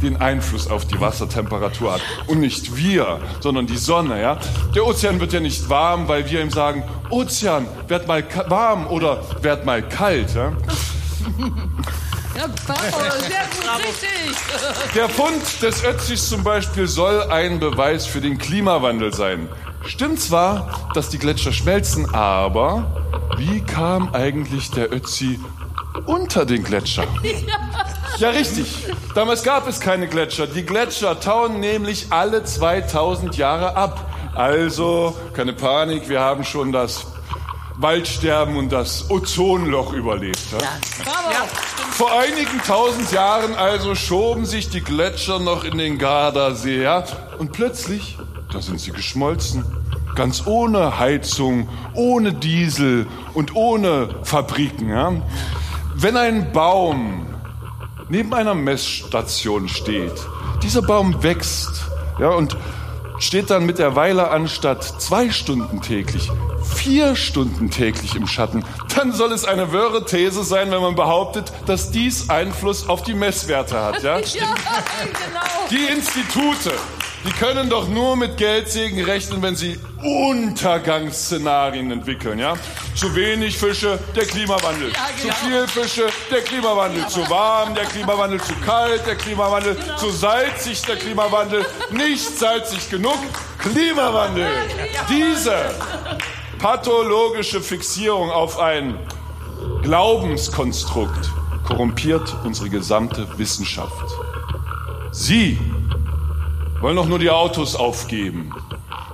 [0.01, 2.01] den Einfluss auf die Wassertemperatur hat.
[2.27, 4.37] Und nicht wir, sondern die Sonne, ja.
[4.75, 9.21] Der Ozean wird ja nicht warm, weil wir ihm sagen, Ozean, werd mal warm oder
[9.41, 10.53] werd mal kalt, ja.
[12.33, 12.79] Ja, bravo,
[13.19, 14.95] sehr gut, richtig.
[14.95, 19.49] Der Fund des Ötzis zum Beispiel soll ein Beweis für den Klimawandel sein.
[19.85, 23.03] Stimmt zwar, dass die Gletscher schmelzen, aber
[23.37, 25.39] wie kam eigentlich der Ötzi
[26.05, 27.05] unter den Gletscher?
[28.17, 28.67] Ja, richtig.
[29.15, 30.45] Damals gab es keine Gletscher.
[30.45, 34.11] Die Gletscher tauen nämlich alle 2000 Jahre ab.
[34.35, 37.07] Also, keine Panik, wir haben schon das
[37.77, 40.39] Waldsterben und das Ozonloch überlebt.
[40.51, 40.59] Ja?
[41.89, 46.83] Vor einigen tausend Jahren also schoben sich die Gletscher noch in den Gardasee.
[46.83, 47.03] Ja?
[47.39, 48.19] Und plötzlich,
[48.53, 49.65] da sind sie geschmolzen.
[50.15, 54.89] Ganz ohne Heizung, ohne Diesel und ohne Fabriken.
[54.89, 55.13] Ja?
[56.01, 57.27] Wenn ein Baum
[58.09, 60.11] neben einer Messstation steht,
[60.63, 61.85] dieser Baum wächst
[62.19, 62.57] ja, und
[63.19, 66.31] steht dann mit der Weile anstatt zwei Stunden täglich,
[66.63, 71.53] vier Stunden täglich im Schatten, dann soll es eine wirre These sein, wenn man behauptet,
[71.67, 74.01] dass dies Einfluss auf die Messwerte hat.
[74.01, 74.17] Ja?
[74.33, 74.55] Ja,
[74.95, 75.69] genau.
[75.69, 76.71] Die Institute,
[77.23, 82.55] die können doch nur mit Geldsegen rechnen, wenn sie Untergangsszenarien entwickeln, ja?
[82.95, 84.91] Zu wenig Fische, der Klimawandel.
[84.91, 85.33] Ja, genau.
[85.33, 87.07] Zu viel Fische, der Klimawandel.
[87.07, 88.41] Zu warm, der Klimawandel.
[88.41, 89.75] Zu kalt, der Klimawandel.
[89.75, 89.97] Genau.
[89.97, 91.65] Zu salzig, der Klimawandel.
[91.91, 93.19] Nicht salzig genug,
[93.59, 94.49] Klimawandel.
[95.09, 95.75] Diese
[96.57, 98.97] pathologische Fixierung auf ein
[99.83, 101.29] Glaubenskonstrukt
[101.67, 103.93] korrumpiert unsere gesamte Wissenschaft.
[105.11, 105.59] Sie
[106.81, 108.53] wollen doch nur die Autos aufgeben.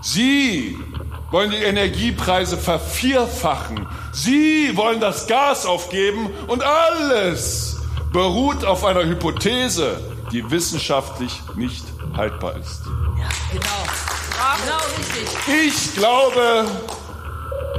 [0.01, 0.77] Sie
[1.31, 3.87] wollen die Energiepreise vervierfachen.
[4.11, 7.77] Sie wollen das Gas aufgeben und alles,
[8.13, 9.99] beruht auf einer Hypothese,
[10.31, 12.81] die wissenschaftlich nicht haltbar ist.
[13.17, 14.07] Ja, genau.
[14.63, 15.27] Genau richtig.
[15.67, 16.65] Ich glaube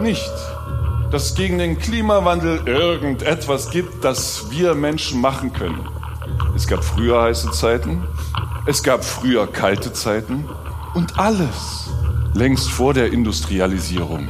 [0.01, 0.31] nicht,
[1.11, 5.89] dass es gegen den Klimawandel irgendetwas gibt, das wir Menschen machen können.
[6.55, 8.07] Es gab früher heiße Zeiten,
[8.69, 10.47] es gab früher kalte Zeiten
[10.93, 11.89] und alles
[12.35, 14.29] längst vor der Industrialisierung.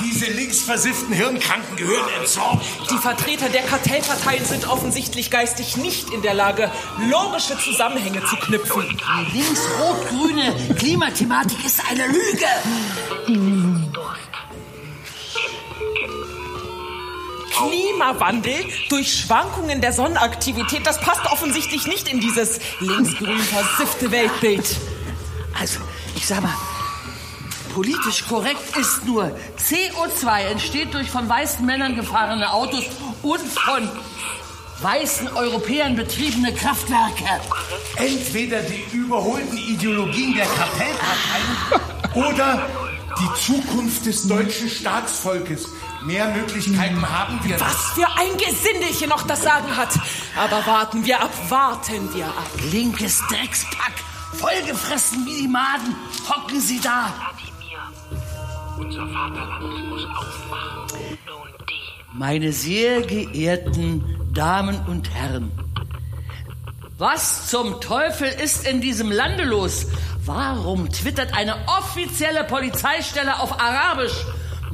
[0.00, 2.66] Diese linksversifften Hirnkranken gehören entsorgt.
[2.90, 6.70] Die Vertreter der Kartellparteien sind offensichtlich geistig nicht in der Lage,
[7.08, 8.84] logische Zusammenhänge zu knüpfen.
[9.32, 13.73] Die links-rot-grüne Klimathematik ist eine Lüge.
[17.54, 24.64] Klimawandel durch Schwankungen der Sonnenaktivität, das passt offensichtlich nicht in dieses linksgrün versiffte Weltbild.
[25.58, 25.80] Also,
[26.16, 26.54] ich sag mal,
[27.72, 32.84] politisch korrekt ist nur, CO2 entsteht durch von weißen Männern gefahrene Autos
[33.22, 33.88] und von
[34.80, 37.24] weißen Europäern betriebene Kraftwerke.
[37.96, 42.68] Entweder die überholten Ideologien der Kartellparteien oder
[43.18, 45.68] die Zukunft des deutschen Staatsvolkes.
[46.04, 47.58] Mehr Möglichkeiten haben wir.
[47.58, 49.88] Was für ein Gesindelchen noch das Sagen hat.
[50.36, 52.50] Aber warten wir ab, warten wir ab.
[52.70, 53.94] Linkes Dreckspack,
[54.34, 55.96] vollgefressen wie die Maden,
[56.28, 57.10] hocken sie da.
[57.16, 61.18] Wladimir, unser Vaterland muss aufwachen.
[61.26, 62.18] Nun die.
[62.18, 65.52] Meine sehr geehrten Damen und Herren,
[66.98, 69.86] was zum Teufel ist in diesem Lande los?
[70.26, 74.24] Warum twittert eine offizielle Polizeistelle auf Arabisch?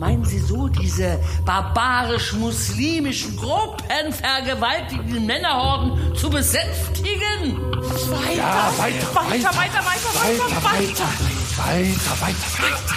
[0.00, 7.58] Meinen Sie so, diese barbarisch-muslimischen Gruppen vergewaltigenden Männerhorden zu besänftigen?
[7.60, 11.04] Weiter, Ja, weiter, weiter, weiter, weiter, weiter, weiter, weiter.
[11.58, 12.94] Weiter, weiter, weiter.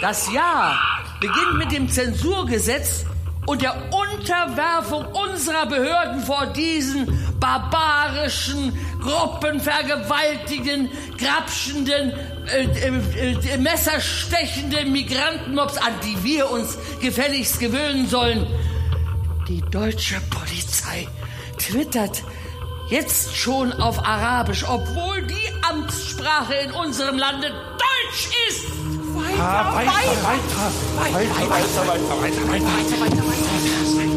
[0.00, 0.76] Das Jahr
[1.20, 3.04] beginnt mit dem Zensurgesetz
[3.46, 8.72] und der Unterwerfung unserer Behörden vor diesen barbarischen,
[9.02, 10.88] gruppenvergewaltigenden,
[11.18, 12.12] grapschenden,
[12.46, 18.46] äh, äh, äh, messerstechenden Migrantenmobs, an die wir uns gefälligst gewöhnen sollen.
[19.46, 21.06] Die deutsche Polizei
[21.58, 22.22] twittert
[22.88, 28.64] jetzt schon auf Arabisch, obwohl die Amtssprache in unserem Lande Deutsch ist.
[29.38, 31.18] Ah, weiter, weiter, weiter,
[31.50, 34.13] weiter, weiter, weiter, weiter.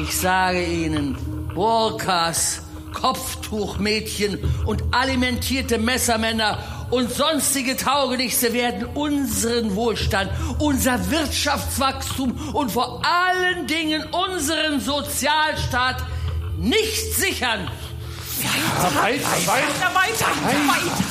[0.00, 1.16] Ich sage Ihnen,
[1.54, 10.30] Burkas, Kopftuchmädchen und alimentierte Messermänner und sonstige Taugenichtse werden unseren Wohlstand,
[10.60, 15.96] unser Wirtschaftswachstum und vor allen Dingen unseren Sozialstaat
[16.58, 17.68] nicht sichern.
[18.38, 20.26] Weiter, weiter, Weiter, weiter,
[20.68, 21.08] weiter.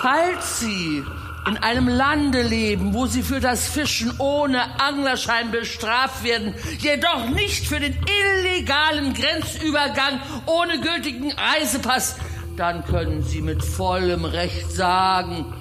[0.00, 1.02] Falls Sie
[1.46, 7.66] in einem Lande leben, wo Sie für das Fischen ohne Anglerschein bestraft werden, jedoch nicht
[7.66, 12.16] für den illegalen Grenzübergang ohne gültigen Reisepass,
[12.56, 15.52] dann können Sie mit vollem Recht sagen,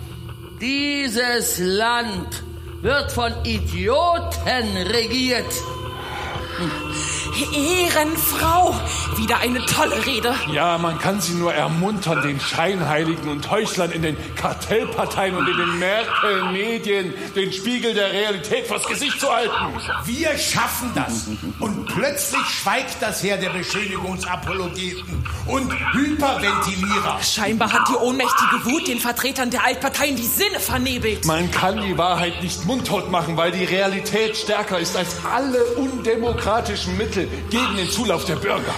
[0.59, 2.43] dieses Land
[2.81, 5.51] wird von Idioten regiert.
[7.31, 8.75] Ehrenfrau,
[9.15, 10.35] wieder eine tolle Rede.
[10.51, 15.57] Ja, man kann sie nur ermuntern, den Scheinheiligen und Heuchlern in den Kartellparteien und in
[15.57, 19.53] den Merkel-Medien den Spiegel der Realität vors Gesicht zu halten.
[20.05, 21.27] Wir schaffen das.
[21.59, 27.19] Und plötzlich schweigt das Heer der Beschönigungsapologeten und Hyperventilierer.
[27.21, 31.25] Scheinbar hat die ohnmächtige Wut den Vertretern der Altparteien die Sinne vernebelt.
[31.25, 36.97] Man kann die Wahrheit nicht mundtot machen, weil die Realität stärker ist als alle undemokratischen
[36.97, 38.73] Mittel gegen den Zulauf der Bürger.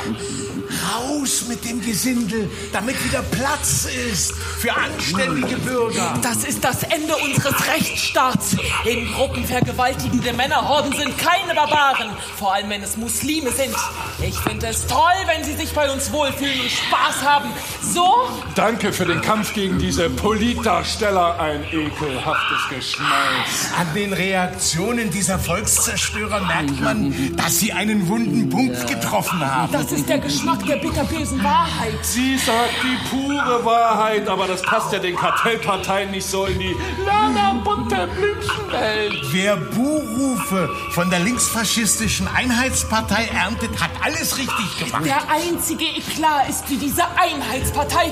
[0.93, 6.17] Raus mit dem Gesindel, damit wieder Platz ist für anständige Bürger.
[6.21, 8.55] Das ist das Ende unseres Rechtsstaats.
[8.86, 13.76] In Gruppen vergewaltigende Männerhorden sind keine Barbaren, vor allem wenn es Muslime sind.
[14.21, 17.49] Ich finde es toll, wenn sie sich bei uns wohlfühlen und Spaß haben.
[17.82, 18.13] So
[18.55, 23.74] Danke für den Kampf gegen diese Politdarsteller, ein ekelhaftes Geschmeiß.
[23.78, 29.71] An den Reaktionen dieser Volkszerstörer merkt man, dass sie einen wunden Punkt getroffen haben.
[29.74, 32.03] Das ist der Geschmack der bitterbösen Wahrheit.
[32.03, 36.76] Sie sagt die pure Wahrheit, aber das passt ja den Kartellparteien nicht so in die
[37.05, 39.14] lala bunte Blümchenwelt.
[39.32, 45.05] Wer Buhrufe von der linksfaschistischen Einheitspartei erntet, hat alles richtig gemacht.
[45.05, 48.11] Der einzige Eklat ist, wie diese Einheitspartei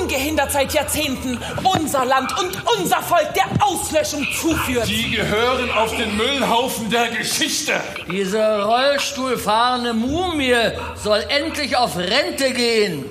[0.00, 4.88] ungehindert seit Jahrzehnten unser Land und unser Volk der Auslöschung zuführt.
[4.88, 7.80] Die gehören auf den Müllhaufen der Geschichte.
[8.10, 10.54] Diese Rollstuhlfahrende Mumie
[11.02, 13.04] soll endlich auf Rente gehen.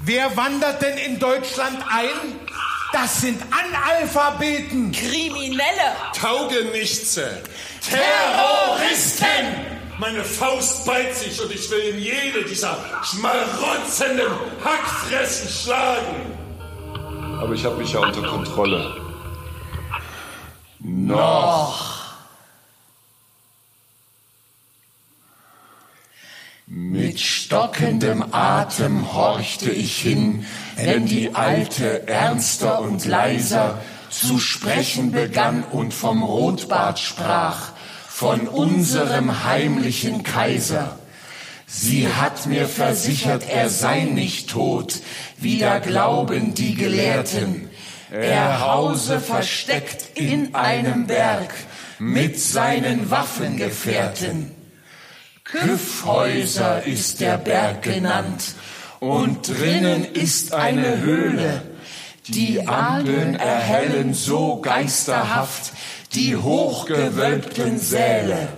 [0.00, 2.38] Wer wandert denn in Deutschland ein?
[2.92, 4.92] Das sind Analphabeten.
[4.92, 5.88] Kriminelle.
[6.14, 7.42] Taugenichtse.
[7.80, 9.46] Terroristen!
[9.98, 14.28] Meine Faust beißt sich und ich will in jede dieser schmarotzenden
[14.62, 16.32] Hackfressen schlagen.
[17.40, 18.94] Aber ich habe mich ja unter Kontrolle.
[20.80, 21.95] Noch.
[26.78, 30.44] Mit stockendem Atem horchte ich hin,
[30.76, 37.72] wenn die Alte ernster und leiser zu sprechen begann und vom Rotbart sprach,
[38.06, 40.98] von unserem heimlichen Kaiser.
[41.66, 45.00] Sie hat mir versichert, er sei nicht tot,
[45.38, 47.70] wie da glauben die Gelehrten.
[48.10, 51.54] Er hause versteckt in einem Berg
[51.98, 54.55] mit seinen Waffengefährten.
[55.50, 58.56] Küffhäuser ist der Berg genannt,
[58.98, 61.62] und drinnen ist eine Höhle.
[62.26, 65.72] Die Ampeln erhellen so geisterhaft
[66.14, 68.48] die hochgewölbten Säle.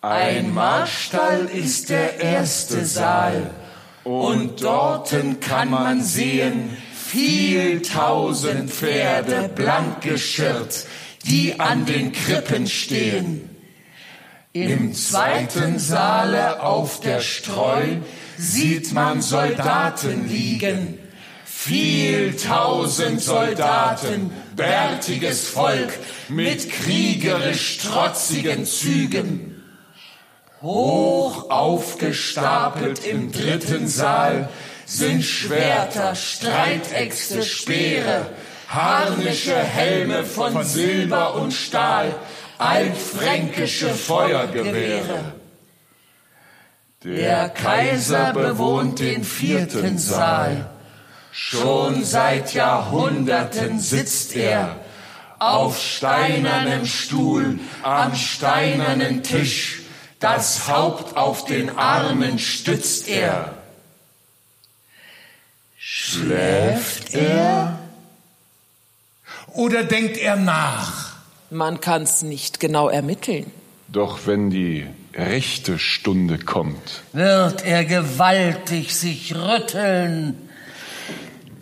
[0.00, 3.50] Ein Marstall ist der erste Saal,
[4.04, 10.86] und dorten kann man sehen viel tausend Pferde blank geschirrt,
[11.24, 13.53] die an den Krippen stehen.
[14.56, 17.96] Im zweiten Saale auf der Streu
[18.38, 20.96] sieht man Soldaten liegen.
[21.44, 25.98] Viel tausend Soldaten, bärtiges Volk
[26.28, 29.60] mit kriegerisch trotzigen Zügen.
[30.62, 34.48] Hoch aufgestapelt im dritten Saal
[34.86, 38.26] sind Schwerter, Streitäxte, Speere,
[38.68, 42.14] harnische Helme von Silber und Stahl,
[42.58, 45.34] altfränkische Feuergewehre.
[47.02, 50.70] Der Kaiser bewohnt den vierten Saal.
[51.32, 54.76] Schon seit Jahrhunderten sitzt er
[55.38, 59.82] auf steinernem Stuhl, am steinernen Tisch.
[60.20, 63.52] Das Haupt auf den Armen stützt er.
[65.76, 67.78] Schläft er?
[69.48, 71.13] Oder denkt er nach?
[71.54, 73.48] Man kann's nicht genau ermitteln.
[73.86, 80.48] Doch wenn die rechte Stunde kommt, Wird er gewaltig sich rütteln.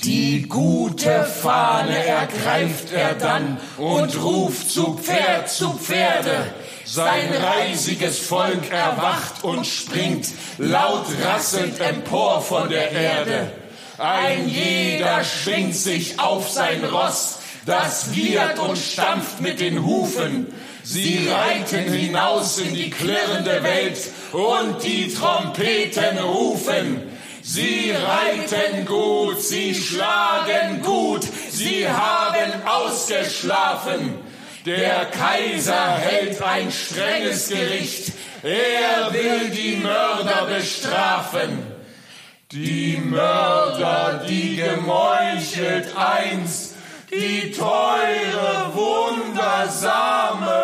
[0.03, 6.47] Die gute Fahne ergreift er dann und ruft zu Pferd, zu Pferde.
[6.87, 10.27] Sein reisiges Volk erwacht und springt
[10.57, 13.53] laut rasselnd empor von der Erde.
[13.99, 20.47] Ein jeder schwingt sich auf sein Ross, das wiehert und stampft mit den Hufen.
[20.83, 23.99] Sie reiten hinaus in die klirrende Welt
[24.33, 27.03] und die Trompeten rufen.
[27.43, 34.15] Sie reiten gut, sie schlagen gut, sie haben ausgeschlafen.
[34.65, 38.13] Der Kaiser hält ein strenges Gericht,
[38.45, 41.59] er will die Mörder bestrafen.
[42.53, 46.72] Die Mörder, die gemeuchelt einst,
[47.13, 50.61] die teure, wundersame,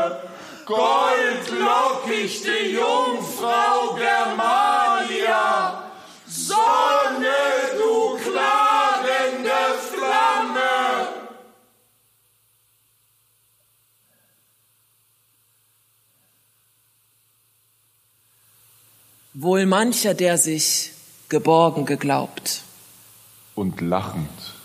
[0.64, 5.84] goldlockichte Jungfrau Germania.
[6.26, 7.38] Sonne,
[7.78, 10.74] du klagende Flamme!
[19.34, 20.92] Wohl mancher, der sich
[21.28, 22.62] geborgen geglaubt.
[23.54, 24.57] und lachend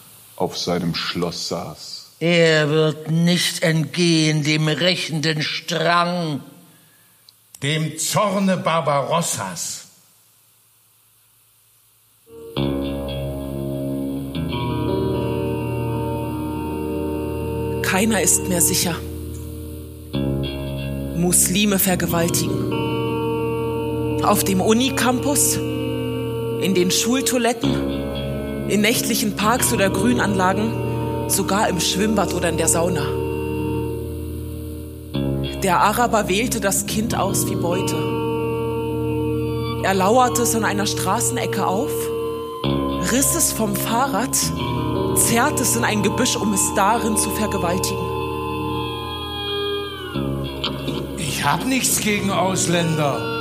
[0.44, 2.08] auf seinem Schloss saß.
[2.20, 6.42] Er wird nicht entgehen dem rächenden Strang.
[7.62, 9.88] Dem Zorne Barbarossas.
[17.84, 18.96] Keiner ist mehr sicher.
[21.16, 22.74] Muslime vergewaltigen.
[24.26, 28.23] Auf dem Unicampus, in den Schultoiletten,
[28.68, 33.06] in nächtlichen Parks oder Grünanlagen, sogar im Schwimmbad oder in der Sauna.
[35.64, 37.96] Der Araber wählte das Kind aus wie Beute.
[39.84, 41.92] Er lauerte es an einer Straßenecke auf,
[43.12, 44.36] riss es vom Fahrrad,
[45.16, 47.98] zerrte es in ein Gebüsch, um es darin zu vergewaltigen.
[51.18, 53.33] Ich hab nichts gegen Ausländer.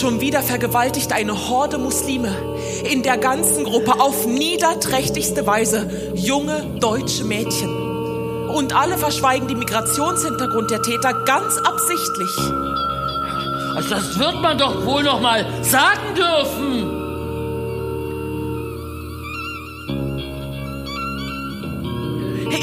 [0.00, 2.30] Schon wieder vergewaltigt eine Horde Muslime
[2.84, 7.70] in der ganzen Gruppe auf niederträchtigste Weise junge deutsche Mädchen.
[8.48, 12.28] Und alle verschweigen den Migrationshintergrund der Täter ganz absichtlich.
[13.74, 17.06] Also das wird man doch wohl noch mal sagen dürfen.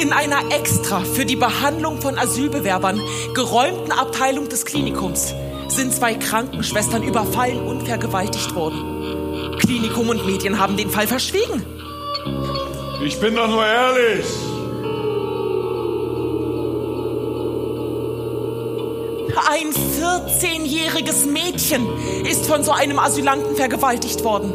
[0.02, 3.02] In einer extra für die Behandlung von Asylbewerbern
[3.34, 5.34] geräumten Abteilung des Klinikums
[5.76, 9.58] sind zwei Krankenschwestern überfallen und vergewaltigt worden.
[9.60, 11.64] Klinikum und Medien haben den Fall verschwiegen.
[13.04, 14.26] Ich bin doch nur ehrlich.
[19.50, 21.86] Ein 14-jähriges Mädchen
[22.26, 24.54] ist von so einem Asylanten vergewaltigt worden.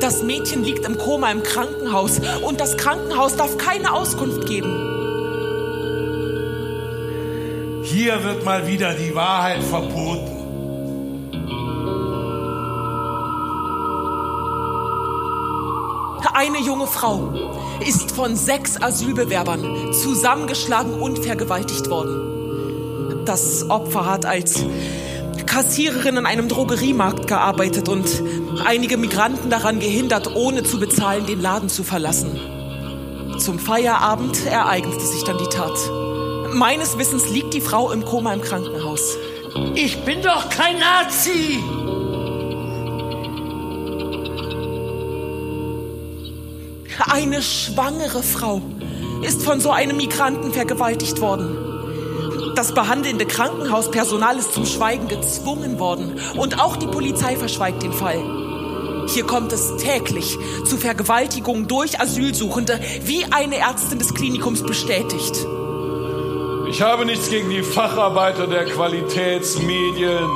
[0.00, 4.70] Das Mädchen liegt im Koma im Krankenhaus und das Krankenhaus darf keine Auskunft geben.
[7.84, 10.41] Hier wird mal wieder die Wahrheit verboten.
[16.42, 17.32] Eine junge Frau
[17.86, 23.24] ist von sechs Asylbewerbern zusammengeschlagen und vergewaltigt worden.
[23.24, 24.64] Das Opfer hat als
[25.46, 28.24] Kassiererin in einem Drogeriemarkt gearbeitet und
[28.66, 32.36] einige Migranten daran gehindert, ohne zu bezahlen, den Laden zu verlassen.
[33.38, 35.78] Zum Feierabend ereignete sich dann die Tat.
[36.52, 39.16] Meines Wissens liegt die Frau im Koma im Krankenhaus.
[39.76, 41.62] Ich bin doch kein Nazi.
[46.98, 48.60] Eine schwangere Frau
[49.22, 51.56] ist von so einem Migranten vergewaltigt worden.
[52.54, 58.20] Das behandelnde Krankenhauspersonal ist zum Schweigen gezwungen worden und auch die Polizei verschweigt den Fall.
[59.08, 65.46] Hier kommt es täglich zu Vergewaltigungen durch Asylsuchende, wie eine Ärztin des Klinikums bestätigt.
[66.68, 70.30] Ich habe nichts gegen die Facharbeiter der Qualitätsmedien.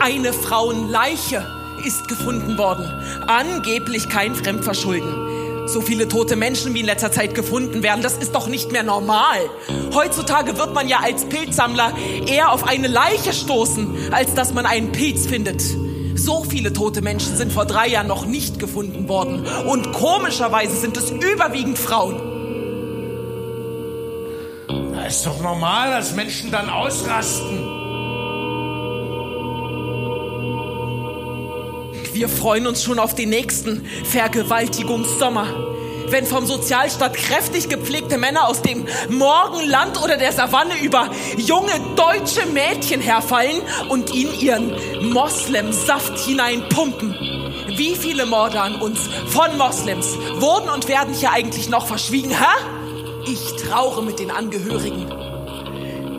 [0.00, 2.86] Eine Frauenleiche ist gefunden worden.
[3.26, 5.66] Angeblich kein Fremdverschulden.
[5.66, 8.82] So viele tote Menschen wie in letzter Zeit gefunden werden, das ist doch nicht mehr
[8.82, 9.38] normal.
[9.94, 11.94] Heutzutage wird man ja als Pilzsammler
[12.26, 15.62] eher auf eine Leiche stoßen, als dass man einen Pilz findet.
[16.16, 19.46] So viele tote Menschen sind vor drei Jahren noch nicht gefunden worden.
[19.66, 22.20] Und komischerweise sind es überwiegend Frauen.
[24.92, 27.73] Na, ist doch normal, dass Menschen dann ausrasten.
[32.14, 35.48] Wir freuen uns schon auf den nächsten Vergewaltigungssommer.
[36.10, 42.46] Wenn vom Sozialstaat kräftig gepflegte Männer aus dem Morgenland oder der Savanne über junge deutsche
[42.46, 47.16] Mädchen herfallen und ihnen ihren Moslemsaft hineinpumpen.
[47.76, 53.24] Wie viele Morde an uns von Moslems wurden und werden hier eigentlich noch verschwiegen, hä?
[53.26, 55.10] Ich traure mit den Angehörigen.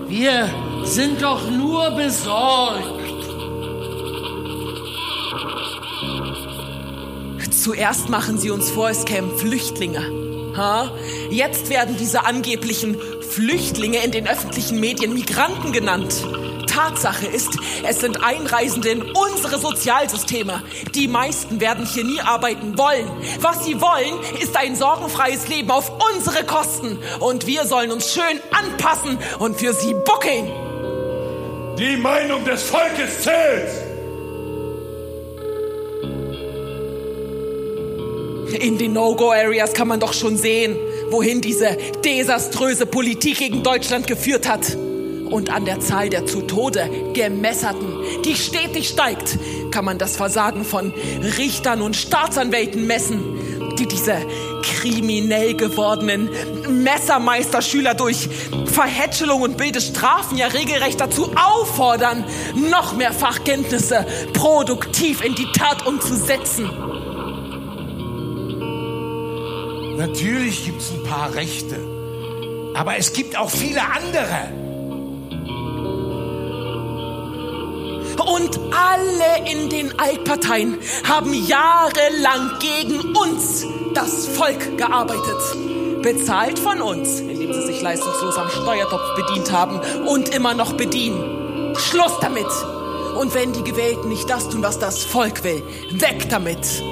[0.10, 0.50] Wir
[0.84, 2.95] sind doch nur besorgt.
[7.66, 10.54] Zuerst machen sie uns vor, es kämen Flüchtlinge.
[10.56, 10.92] Ha?
[11.32, 12.96] Jetzt werden diese angeblichen
[13.28, 16.14] Flüchtlinge in den öffentlichen Medien Migranten genannt.
[16.68, 20.62] Tatsache ist, es sind Einreisende in unsere Sozialsysteme.
[20.94, 23.10] Die meisten werden hier nie arbeiten wollen.
[23.40, 27.00] Was sie wollen, ist ein sorgenfreies Leben auf unsere Kosten.
[27.20, 30.52] Und wir sollen uns schön anpassen und für sie buckeln.
[31.80, 33.85] Die Meinung des Volkes zählt.
[38.56, 40.78] In den No-Go-Areas kann man doch schon sehen,
[41.10, 44.76] wohin diese desaströse Politik gegen Deutschland geführt hat.
[44.76, 47.88] Und an der Zahl der zu Tode gemesserten,
[48.24, 49.38] die stetig steigt,
[49.72, 50.94] kann man das Versagen von
[51.38, 53.22] Richtern und Staatsanwälten messen,
[53.78, 54.18] die diese
[54.62, 56.30] kriminell gewordenen
[56.84, 58.30] Messermeisterschüler durch
[58.66, 62.24] Verhätschelung und bilde Strafen ja regelrecht dazu auffordern,
[62.70, 66.70] noch mehr Fachkenntnisse produktiv in die Tat umzusetzen.
[69.98, 71.80] Natürlich gibt es ein paar Rechte.
[72.74, 74.50] Aber es gibt auch viele andere.
[78.26, 80.78] Und alle in den Altparteien
[81.08, 86.02] haben jahrelang gegen uns, das Volk, gearbeitet.
[86.02, 91.76] Bezahlt von uns, indem sie sich leistungslos am Steuertopf bedient haben und immer noch bedienen.
[91.78, 92.46] Schluss damit!
[93.18, 96.84] Und wenn die Gewählten nicht das tun, was das Volk will, weg damit!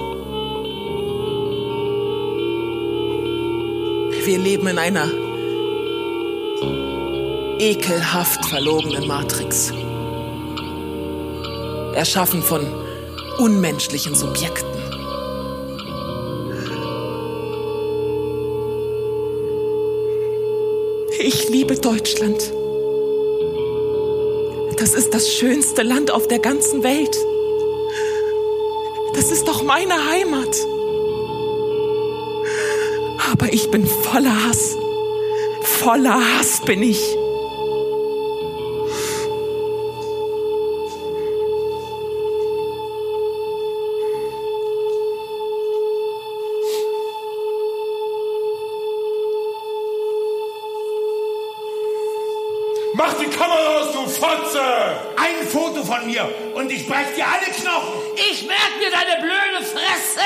[4.26, 5.12] Wir leben in einer
[7.60, 9.74] ekelhaft verlogenen Matrix.
[11.94, 12.66] Erschaffen von
[13.40, 14.80] unmenschlichen Subjekten.
[21.20, 22.54] Ich liebe Deutschland.
[24.78, 27.18] Das ist das schönste Land auf der ganzen Welt.
[29.16, 30.73] Das ist doch meine Heimat
[33.34, 34.78] aber ich bin voller Hass.
[35.62, 37.02] Voller Hass bin ich.
[52.96, 54.62] Mach die Kamera aus, du Fotze!
[55.18, 58.00] Ein Foto von mir und ich brech dir alle Knochen!
[58.16, 60.22] Ich merk mir deine blöde Fresse!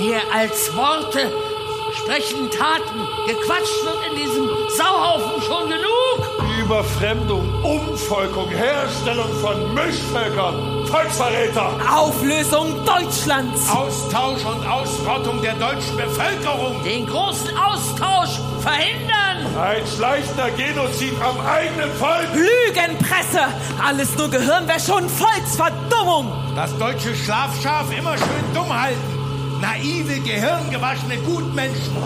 [0.00, 1.30] Mehr als Worte
[1.94, 3.06] sprechen Taten.
[3.26, 6.40] Gequatscht wird in diesem Sauhaufen schon genug.
[6.58, 11.72] Überfremdung, Umvolkung, Herstellung von Mischvölkern, Volksverräter!
[11.86, 13.70] Auflösung Deutschlands.
[13.70, 16.82] Austausch und Ausrottung der deutschen Bevölkerung.
[16.82, 19.54] Den großen Austausch verhindern.
[19.60, 22.28] Ein schleichender Genozid am eigenen Volk!
[22.32, 23.42] Lügenpresse.
[23.86, 26.32] Alles nur Gehirnwäsche und Volksverdummung.
[26.56, 29.09] Das deutsche Schlafschaf immer schön dumm halten.
[29.60, 31.96] Naive, gehirngewaschene Gutmenschen.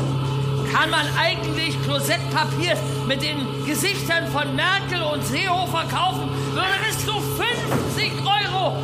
[0.73, 2.77] Kann man eigentlich Klosettpapier
[3.07, 8.77] mit den Gesichtern von Merkel und Seehofer kaufen, würde bis zu 50 Euro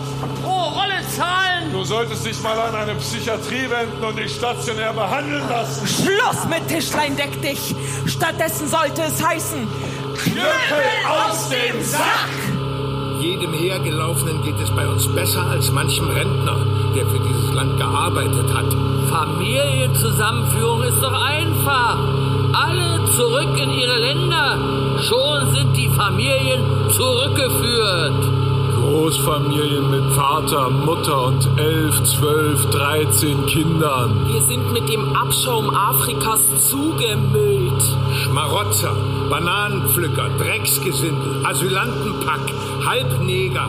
[0.43, 1.73] pro Rolle zahlen.
[1.73, 5.87] Du solltest dich mal an eine Psychiatrie wenden und dich stationär behandeln lassen.
[5.87, 7.75] Schluss mit Tischlein deck dich.
[8.07, 9.66] Stattdessen sollte es heißen,
[10.16, 10.49] Knüppel
[11.09, 12.61] aus dem Sack!
[13.21, 18.55] Jedem Hergelaufenen geht es bei uns besser als manchem Rentner, der für dieses Land gearbeitet
[18.55, 18.66] hat.
[19.09, 21.97] Familienzusammenführung ist doch einfach.
[22.53, 24.59] Alle zurück in ihre Länder.
[25.01, 28.41] Schon sind die Familien zurückgeführt.
[28.80, 34.26] Großfamilien mit Vater, Mutter und elf, zwölf, dreizehn Kindern.
[34.26, 37.82] wir sind mit dem Abschaum Afrikas zugemüllt.
[38.22, 38.97] Schmarotzer,
[39.28, 42.41] Bananenpflücker, Drecksgesindel, Asylantenpack,
[42.84, 43.68] Halbneger.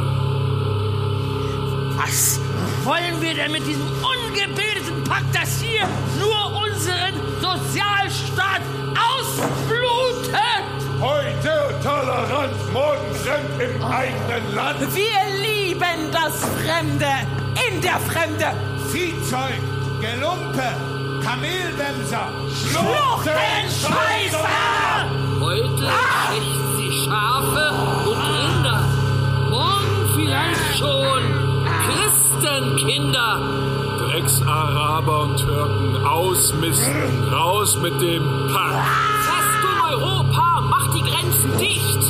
[1.98, 2.42] Was
[2.84, 5.88] wollen wir denn mit diesem ungebildeten Pack, das hier
[6.20, 8.62] nur unseren Sozialstaat
[8.96, 10.40] ausblutet?
[11.00, 14.80] Heute tolerant, morgen fremd im eigenen Land.
[14.96, 17.12] Wir lieben das Fremde
[17.68, 18.54] in der Fremde.
[18.92, 19.62] Viehzeug,
[20.00, 20.76] Gelumpe,
[21.24, 22.30] Kamelwemser.
[22.50, 24.48] Schluchtenscheißer!
[25.40, 25.92] Heute
[26.28, 27.66] schächten sie Schafe
[28.10, 28.82] und Rinder.
[29.50, 31.41] Morgen vielleicht schon
[31.82, 33.40] Christenkinder.
[33.98, 37.30] Drecksaraber und Türken ausmisten.
[37.32, 38.24] Raus mit dem
[38.54, 38.84] Pack.
[39.24, 42.04] Festung Europa, macht die Grenzen dicht.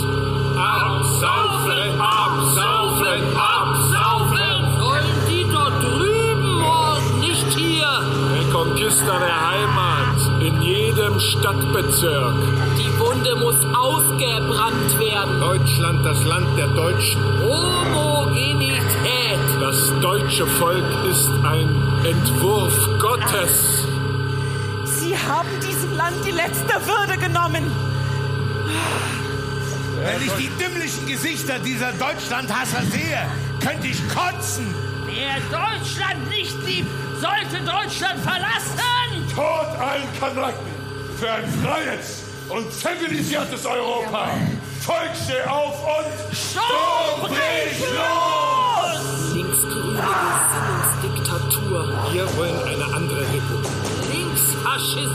[0.57, 4.79] Absaufen, absaufen, absaufen.
[4.79, 7.87] Sollen die dort drüben morgen, nicht hier.
[8.33, 10.41] Reconquista der Heimat.
[10.41, 12.35] In jedem Stadtbezirk.
[12.77, 15.39] Die Wunde muss ausgebrannt werden.
[15.39, 17.21] Deutschland, das Land der Deutschen.
[17.43, 18.70] Homogenität.
[19.61, 21.69] Das deutsche Volk ist ein
[22.03, 23.85] Entwurf Gottes.
[24.85, 27.71] Sie haben diesem Land die letzte Würde genommen.
[30.03, 33.19] Wenn ich die dümmlichen Gesichter dieser Deutschlandhasser sehe,
[33.63, 34.73] könnte ich kotzen.
[35.05, 36.89] Wer Deutschland nicht liebt,
[37.21, 38.79] sollte Deutschland verlassen.
[39.35, 40.71] Tod allen Kanaken
[41.19, 44.27] für ein freies und zivilisiertes Europa.
[44.79, 48.50] Volk, steh auf und Sturm bricht los!
[49.95, 51.89] Gesinnungsdiktatur.
[52.11, 53.71] Wir wollen eine andere Republik.
[54.11, 55.11] Linksfaschisten.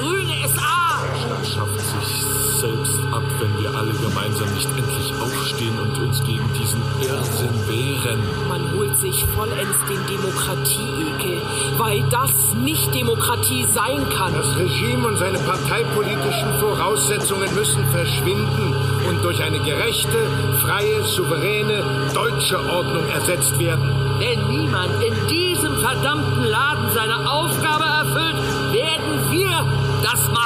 [0.00, 1.04] Grüne SA.
[1.28, 2.26] Er schafft sich
[2.60, 8.20] selbst ab, wenn wir alle gemeinsam nicht endlich aufstehen und uns gegen diesen Irrsinn wehren.
[8.48, 11.42] Man holt sich vollends den Demokratie-Ekel,
[11.76, 14.32] weil das nicht Demokratie sein kann.
[14.32, 18.74] Das Regime und seine parteipolitischen Voraussetzungen müssen verschwinden
[19.08, 20.18] und durch eine gerechte,
[20.62, 21.82] freie, souveräne
[22.14, 23.90] deutsche Ordnung ersetzt werden.
[24.18, 28.36] Wenn niemand in diesem verdammten Laden seine Aufgabe erfüllt,
[28.72, 29.66] werden wir
[30.02, 30.45] das machen.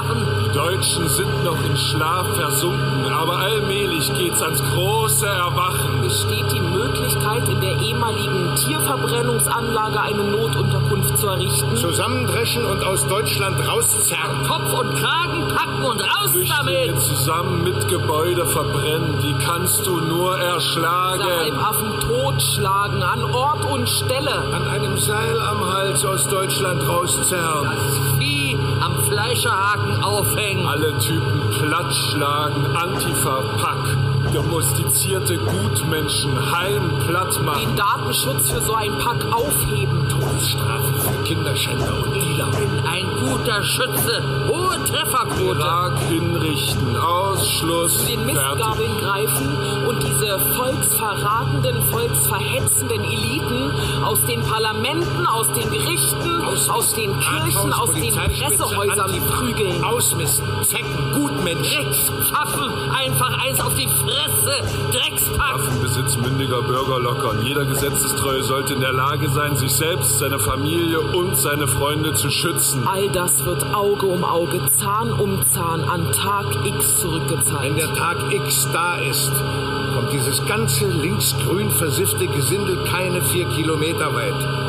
[0.81, 6.01] Die Deutschen sind noch in Schlaf versunken, aber allmählich geht's ans große Erwachen.
[6.01, 11.77] Besteht die Möglichkeit, in der ehemaligen Tierverbrennungsanlage eine Notunterkunft zu errichten?
[11.77, 14.47] Zusammendreschen und aus Deutschland rauszerren.
[14.49, 17.01] Kopf und Kragen packen und raus Flüchtlinge damit.
[17.03, 21.25] zusammen mit Gebäude verbrennen, die kannst du nur erschlagen.
[21.25, 24.33] Halbaffen totschlagen an Ort und Stelle.
[24.55, 27.69] An einem Seil am Hals aus Deutschland rauszerren.
[28.81, 30.67] Am Fleischerhaken aufhängen.
[30.67, 34.33] Alle Typen plattschlagen, Antifa-Pack.
[34.33, 37.77] Domestizierte Gutmenschen heim platt Den machen.
[37.77, 40.09] Datenschutz für so ein Pack aufheben.
[40.09, 42.49] Todesstrafe für Kinderschänder und Dealer.
[42.91, 45.61] Ein guter Schütze, hohe Trefferquote.
[45.61, 48.07] Irak hinrichten, Ausschluss.
[48.07, 49.57] den Mistgabeln greifen
[49.87, 53.73] und diese volksverratenden, volksverhetzenden Eliten
[54.05, 59.85] aus den Parlamenten, aus den Gerichten, aus, den Kirchen, aus den Pressehäusern prügeln.
[59.85, 61.30] Ausmisten, Zecken, Gutmenschen.
[61.55, 65.55] Dreckspfaffen, einfach eins auf die Fresse, Dreckspack.
[65.55, 67.43] Waffenbesitz mündiger Bürger lockern.
[67.45, 72.31] Jeder Gesetzestreue sollte in der Lage sein, sich selbst, seine Familie und seine Freunde zu
[72.31, 72.87] schützen.
[72.87, 77.63] All das wird Auge um Auge, Zahn um Zahn an Tag X zurückgezahlt.
[77.63, 79.33] Wenn der Tag X da ist,
[79.95, 84.60] kommt dieses ganze linksgrün versiffte Gesindel keine vier Kilometer weit.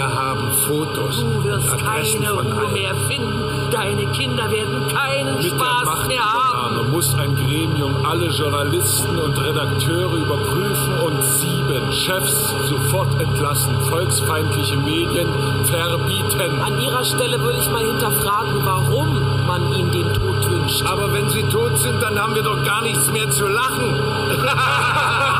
[0.00, 3.44] Wir haben Fotos, Du wirst keine Ruhe mehr finden.
[3.70, 6.90] Deine Kinder werden keinen Mit der Spaß mehr haben.
[6.90, 15.28] Muss ein Gremium alle Journalisten und Redakteure überprüfen und sieben Chefs sofort entlassen, volksfeindliche Medien
[15.64, 16.62] verbieten.
[16.64, 20.82] An ihrer Stelle würde ich mal hinterfragen, warum man ihnen den Tod wünscht.
[20.86, 24.00] Aber wenn sie tot sind, dann haben wir doch gar nichts mehr zu lachen.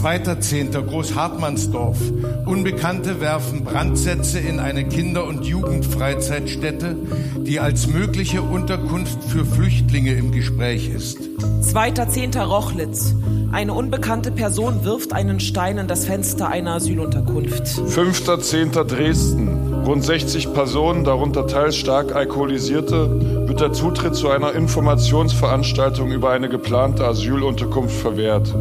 [0.00, 1.98] Zweiter Zehnter Großhartmannsdorf.
[2.46, 6.96] Unbekannte werfen Brandsätze in eine Kinder- und Jugendfreizeitstätte,
[7.36, 11.18] die als mögliche Unterkunft für Flüchtlinge im Gespräch ist.
[11.60, 13.14] Zweiter Zehnter Rochlitz.
[13.52, 17.64] Eine unbekannte Person wirft einen Stein in das Fenster einer Asylunterkunft.
[17.64, 18.82] 5.10.
[18.84, 19.82] Dresden.
[19.84, 26.48] Rund 60 Personen, darunter teils stark alkoholisierte, wird der Zutritt zu einer Informationsveranstaltung über eine
[26.48, 28.54] geplante Asylunterkunft verwehrt.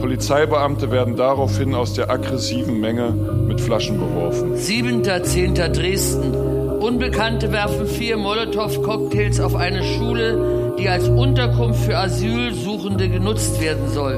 [0.00, 4.54] Polizeibeamte werden daraufhin aus der aggressiven Menge mit Flaschen beworfen.
[4.54, 5.68] 7.10.
[5.68, 6.34] Dresden.
[6.80, 14.16] Unbekannte werfen vier Molotow-Cocktails auf eine Schule, die als Unterkunft für Asylsuchende genutzt werden soll.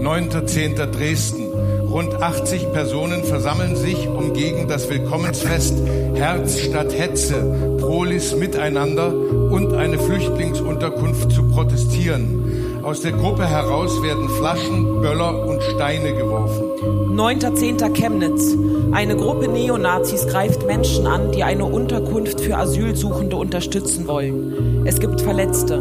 [0.00, 0.86] 9.10.
[0.86, 1.46] Dresden.
[1.90, 5.74] Rund 80 Personen versammeln sich, um gegen das Willkommensfest
[6.14, 12.45] Herz statt Hetze, Prolis miteinander und eine Flüchtlingsunterkunft zu protestieren.
[12.86, 17.16] Aus der Gruppe heraus werden Flaschen, Böller und Steine geworfen.
[17.18, 17.92] 9.10.
[17.92, 18.56] Chemnitz.
[18.92, 24.86] Eine Gruppe Neonazis greift Menschen an, die eine Unterkunft für Asylsuchende unterstützen wollen.
[24.86, 25.74] Es gibt Verletzte.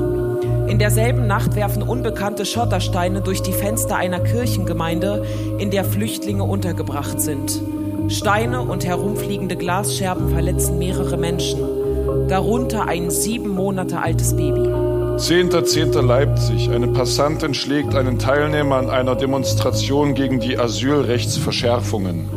[0.67, 5.25] In derselben Nacht werfen Unbekannte Schottersteine durch die Fenster einer Kirchengemeinde,
[5.59, 7.61] in der Flüchtlinge untergebracht sind.
[8.07, 11.59] Steine und herumfliegende Glasscherben verletzen mehrere Menschen,
[12.29, 14.84] darunter ein sieben Monate altes Baby.
[15.17, 16.01] 10.10.
[16.01, 16.69] Leipzig.
[16.69, 22.29] Eine Passantin schlägt einen Teilnehmer an einer Demonstration gegen die Asylrechtsverschärfungen.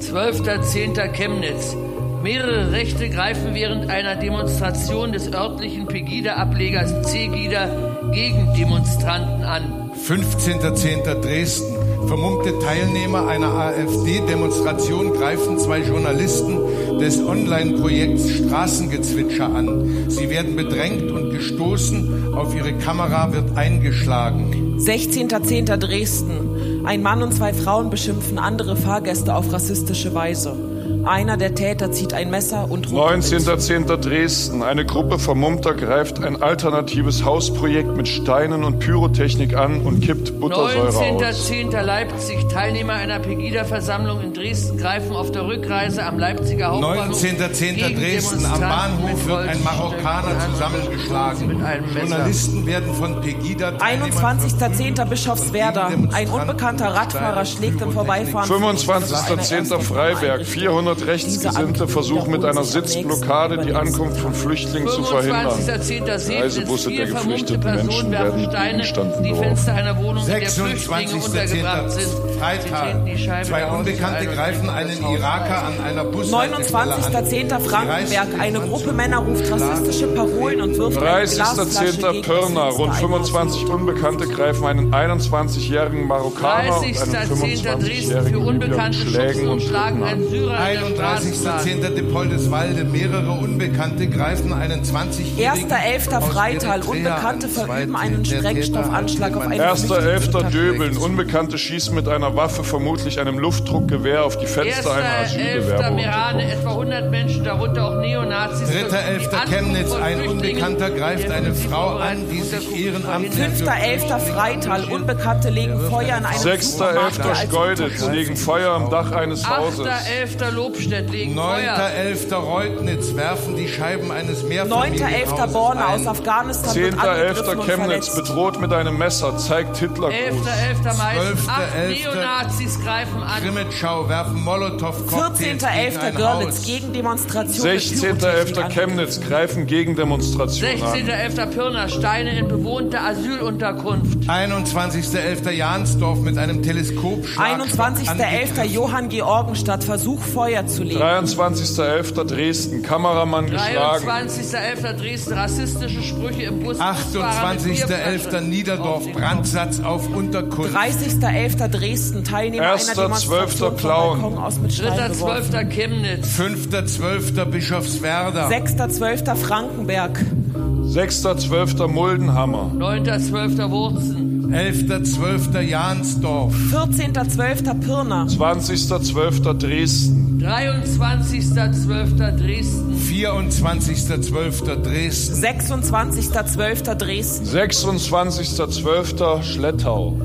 [0.00, 1.12] 12.10.
[1.12, 1.76] Chemnitz.
[2.20, 9.92] Mehrere Rechte greifen während einer Demonstration des örtlichen Pegida-Ablegers C-Gida gegen Demonstranten an.
[10.04, 11.20] 15.10.
[11.20, 11.76] Dresden.
[12.08, 16.58] Vermummte Teilnehmer einer AfD-Demonstration greifen zwei Journalisten
[16.98, 20.08] des Online-Projekts Straßengezwitscher an.
[20.08, 22.34] Sie werden bedrängt und gestoßen.
[22.34, 24.78] Auf ihre Kamera wird eingeschlagen.
[24.78, 25.76] 16.10.
[25.76, 26.84] Dresden.
[26.84, 30.67] Ein Mann und zwei Frauen beschimpfen andere Fahrgäste auf rassistische Weise.
[31.08, 33.24] Einer der Täter zieht ein Messer und damit.
[33.24, 33.96] 19.10.
[33.96, 34.62] Dresden.
[34.62, 40.88] Eine Gruppe Vermummter greift ein alternatives Hausprojekt mit Steinen und Pyrotechnik an und kippt Buttersäure
[40.88, 40.96] aus.
[40.96, 41.80] 19.10.
[41.80, 42.46] Leipzig.
[42.48, 47.72] Teilnehmer einer Pegida-Versammlung in Dresden greifen auf der Rückreise am Leipziger Hauptbahnhof 19.10.
[47.72, 48.44] gegen Dresden.
[48.44, 50.52] Am Bahnhof wird ein Marokkaner an.
[50.52, 51.48] zusammengeschlagen.
[51.48, 52.00] Mit einem Messer.
[52.00, 55.02] Journalisten werden von Pegida 21.10.
[55.06, 55.90] Bischofswerda.
[56.12, 58.50] Ein unbekannter Radfahrer schlägt im Vorbeifahren.
[58.50, 59.80] 25.10.
[59.80, 60.44] Freiberg.
[60.44, 65.58] 400 Rechtsgesinnte versuchen mit einer Sitzblockade die Ankunft von Flüchtlingen zu verhindern.
[65.58, 66.18] 25.10.
[66.18, 66.42] Segnitz.
[66.42, 69.48] Reisebusse Vier der geflüchteten Personen Menschen werden Steine Gegenstand in die beworfen.
[69.48, 71.24] Fenster einer Wohnung, in der Flüchtlinge 26.10.
[71.24, 72.08] untergebracht sind.
[72.08, 73.44] Sie Freitag.
[73.44, 77.02] Zwei Unbekannte greifen einen Iraker an einer Bushaltestelle an.
[77.02, 77.60] 29.10.
[77.60, 78.28] Frankenberg.
[78.38, 82.12] Eine Gruppe Männer ruft rassistische Parolen und wirft eine Glasflasche 30.10.
[82.12, 82.68] gegen Pirna.
[82.68, 87.78] Rund Fenster einer 25 Unbekannte greifen einen 21-jährigen Marokkaner und einen 30.10.
[87.78, 90.58] Dresden für 25-jährigen Libyer Schlägen und schlagen einen Syrer.
[90.84, 91.94] 31.10.
[91.94, 92.84] Depoldeswalde.
[92.84, 96.16] Mehrere Unbekannte greifen einen 20-jährigen 1.11.
[96.16, 96.82] aus Freital.
[96.82, 97.52] Unbekannte an.
[97.52, 100.50] verüben einen Sprengstoffanschlag auf eine 1.11.
[100.50, 100.96] Döbeln.
[100.96, 105.22] Unbekannte schießen mit einer Waffe, vermutlich einem Luftdruckgewehr, auf die Fenster einer 1.11.
[105.24, 105.96] Asylbewerberunterkunft.
[105.96, 108.68] Merane, etwa 100 Menschen, darunter auch Neonazis.
[108.68, 109.90] Dritter, versuchen, die elfter Ankunft Chemnitz.
[109.90, 114.18] von Ein Unbekannter greift eine Frau an, die sich ehrenamtlich zu verhindern.
[114.18, 114.18] 5.11.
[114.32, 114.84] Freital.
[114.84, 117.28] Unbekannte legen Feuer in einem Supermarkt, der 6.11.
[117.28, 119.86] als Schkeuditz legen Feuer am Dach eines Hauses.
[119.86, 120.50] 8.11.
[120.68, 121.76] Grobstedt legen Feuer.
[121.76, 122.34] 9.11.
[122.34, 125.52] Reutnitz werfen die Scheiben eines Mehrfamilienhauses 9.11.
[125.52, 126.00] Borna ein.
[126.00, 127.56] aus Afghanistan wird angegriffen 10.11.
[127.56, 130.12] und Chemnitz bedroht mit einem Messer, zeigt Hitlergruß.
[130.12, 130.84] 11.11.
[130.84, 131.48] Mais.
[131.48, 131.88] Acht 12.11.
[131.88, 133.42] Neonazis greifen an.
[133.42, 135.98] Grimmitschau werfen Molotow-Cocktails gegen 14.11.
[136.00, 136.66] ein Görlitz Haus.
[136.66, 138.00] gegen Demonstration mit 16.11.
[138.00, 138.70] Pyrotechnik an.
[138.70, 140.94] Chemnitz greifen gegen Demonstrationen an.
[140.94, 141.46] 16.11.
[141.46, 141.88] Pirna.
[141.88, 144.28] Steine in bewohnter Asylunterkunft.
[144.28, 145.50] 21.11.
[145.50, 147.60] Jansdorf mit einem Teleskopschlag.
[147.60, 148.64] 21.11.
[148.64, 151.00] Johann Georgenstadt Versuch Feuer zu legen.
[151.00, 152.24] 23.11.
[152.24, 154.06] Dresden, Kameramann geschlagen.
[154.08, 154.92] 23.11.
[154.94, 155.32] Dresden.
[155.34, 156.78] Rassistische Sprüche im Bus.
[156.78, 157.86] Busfahrer mit 28.11.
[157.86, 158.50] Bierflaschen.
[158.50, 159.12] Niederdorf Auf.
[159.12, 160.76] Brandsatz auf Unterkunft.
[160.76, 161.68] 30.11.
[161.68, 162.94] Dresden Teilnehmer einer 1.12.
[162.94, 164.22] Demonstration vom Clown.
[164.22, 165.54] Balkon aus mit Steinen geworfen.
[165.54, 165.64] 3.12.
[165.68, 166.38] Chemnitz.
[166.38, 167.44] 5.12.
[167.46, 168.48] Bischofswerda.
[168.48, 169.34] 6.12.
[169.36, 170.18] Frankenberg.
[170.18, 171.86] 6.12.
[171.88, 172.72] Muldenhammer.
[172.74, 173.70] 9.12.
[173.70, 174.27] Wurzen.
[174.50, 175.60] 11.12.
[175.60, 176.54] Jansdorf.
[176.72, 177.74] 14.12.
[177.80, 178.26] Pirna.
[178.26, 179.54] 20.12.
[179.58, 180.40] Dresden.
[180.42, 182.36] 23.12.
[182.36, 182.96] Dresden.
[182.96, 184.82] 24.12.
[184.82, 185.34] Dresden.
[185.42, 186.94] 26.12.
[186.94, 187.46] Dresden.
[187.46, 189.42] 26.12.
[189.42, 190.16] Schlettau.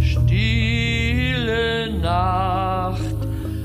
[0.00, 2.98] Stille Nacht,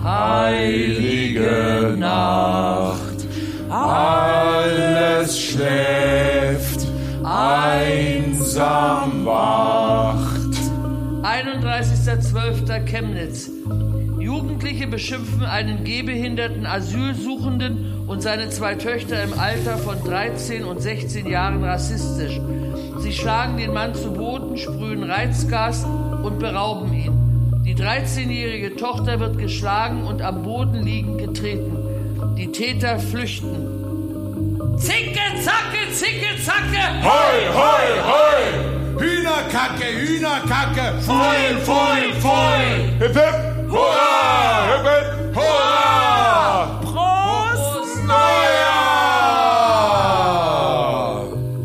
[0.04, 3.26] heilige Nacht,
[3.70, 5.85] Alles schläft,
[11.64, 12.86] 31.12.
[12.86, 13.49] Chemnitz.
[14.20, 21.28] Jugendliche beschimpfen einen gehbehinderten Asylsuchenden und seine zwei Töchter im Alter von 13 und 16
[21.28, 22.41] Jahren rassistisch.
[22.99, 27.62] Sie schlagen den Mann zu Boden, sprühen Reizgas und berauben ihn.
[27.64, 32.36] Die 13-jährige Tochter wird geschlagen und am Boden liegend getreten.
[32.38, 34.78] Die Täter flüchten.
[34.78, 37.01] Zicke, zacke, zicke, zacke!
[37.01, 38.75] Hoi, hoi, hoi!
[39.00, 40.86] Hühnerkacke, Hühnerkacke!
[41.02, 42.68] Voll, voll, voll!
[43.00, 43.36] Hip hip!
[43.70, 44.68] Hurra!
[44.72, 45.08] Hip hip!
[45.36, 46.82] Hurra!
[46.82, 48.04] Prost!
[48.08, 48.86] Neujahr!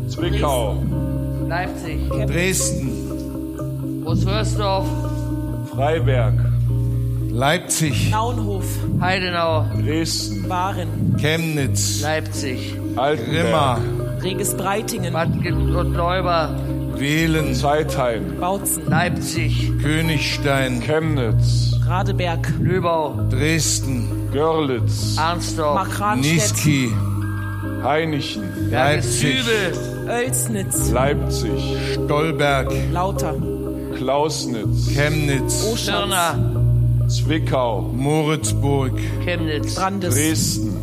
[0.09, 0.83] Zwickau.
[1.47, 2.87] Leipzig, Dresden,
[4.03, 4.87] Großröhrsdorf,
[5.73, 6.33] Freiberg.
[7.29, 8.65] Leipzig, Naunhof.
[8.99, 10.47] Heidenau, Dresden.
[10.49, 11.15] Baren.
[11.17, 13.43] Chemnitz, Leipzig, Altenberg.
[13.43, 13.79] Grimma,
[14.21, 15.13] Reges-Breitingen.
[15.13, 16.55] Bad und Leuber,
[17.01, 18.39] Wählen, Zeitheim.
[18.39, 18.87] Bautzen.
[18.87, 21.73] Leipzig, Königstein, Chemnitz.
[21.87, 22.47] Radeberg.
[22.61, 25.17] Lübau, Dresden, Görlitz.
[25.17, 26.33] Arnsdorf, Markranstädt.
[26.33, 26.91] Niski,
[27.83, 28.43] Heinichen.
[28.69, 30.91] Leipzig, Bergeshübel, Oelsnitz.
[30.91, 31.77] Leipzig.
[31.93, 33.33] Stolberg, Lauter.
[33.97, 34.89] Klausnitz.
[34.93, 35.87] Chemnitz, Oschatz.
[35.87, 36.35] Pirna,
[37.07, 37.81] Zwickau.
[37.81, 38.93] Moritzburg,
[39.25, 40.13] Chemnitz, Brandes.
[40.13, 40.80] Dresden.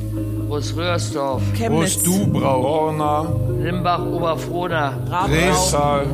[0.49, 2.03] Großröhrsdorf, Chemnitz.
[2.03, 3.27] Großdubrau, Borna.
[3.63, 5.27] Limbach, Oberfrohna, Rabenau.
[5.29, 6.07] Drehzahl.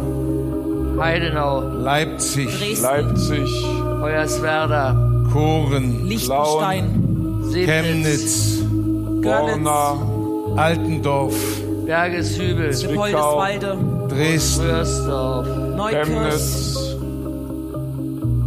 [0.98, 2.82] Heidenau, Leipzig, Dresden.
[2.82, 3.64] Leipzig.
[4.00, 4.96] Hoyerswerda,
[5.32, 6.84] Koren, Liechtenstein.
[7.52, 8.58] Chemnitz,
[9.20, 9.64] Görlitz.
[9.64, 9.96] Borna.
[10.56, 11.34] Altendorf,
[11.86, 13.76] Bergeshübel, Leopoldeswalde.
[14.08, 16.06] Dresden, Röhrsdorf, Neukirch.
[16.06, 16.96] Chemnitz.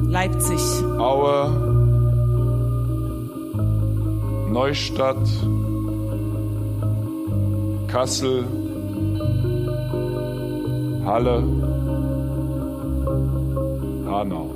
[0.09, 0.61] Leipzig.
[0.97, 1.49] Aue.
[4.51, 5.17] Neustadt.
[7.87, 8.45] Kassel.
[11.05, 11.43] Halle.
[14.05, 14.55] Hanau.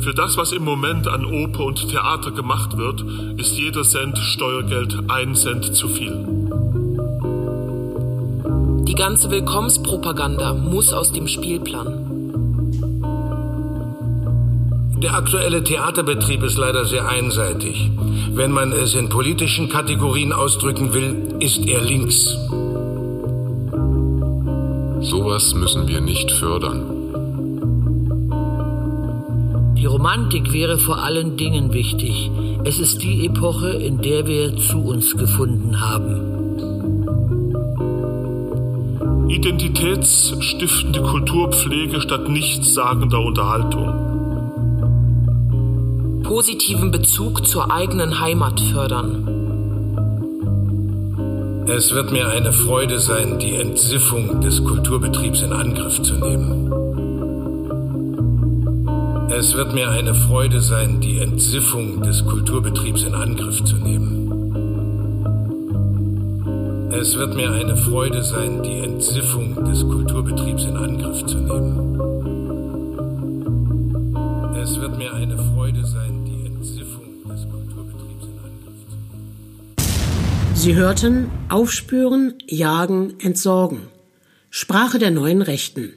[0.00, 3.04] Für das, was im Moment an Oper und Theater gemacht wird,
[3.38, 6.26] ist jeder Cent Steuergeld ein Cent zu viel.
[8.86, 12.09] Die ganze Willkommenspropaganda muss aus dem Spielplan.
[15.02, 17.90] Der aktuelle Theaterbetrieb ist leider sehr einseitig.
[18.34, 22.36] Wenn man es in politischen Kategorien ausdrücken will, ist er links.
[25.00, 26.82] Sowas müssen wir nicht fördern.
[29.78, 32.30] Die Romantik wäre vor allen Dingen wichtig.
[32.64, 36.26] Es ist die Epoche, in der wir zu uns gefunden haben.
[39.30, 44.09] Identitätsstiftende Kulturpflege statt nichtssagender Unterhaltung.
[46.30, 49.26] Positiven Bezug zur eigenen Heimat fördern.
[51.66, 56.72] Es wird mir eine Freude sein, die Entsiffung des Kulturbetriebs in Angriff zu nehmen.
[59.36, 64.30] Es wird mir eine Freude sein, die Entsiffung des Kulturbetriebs in Angriff zu nehmen.
[66.92, 72.09] Es wird mir eine Freude sein, die Entsiffung des Kulturbetriebs in Angriff zu nehmen.
[80.60, 83.88] Sie hörten Aufspüren, Jagen, Entsorgen.
[84.50, 85.94] Sprache der neuen Rechten.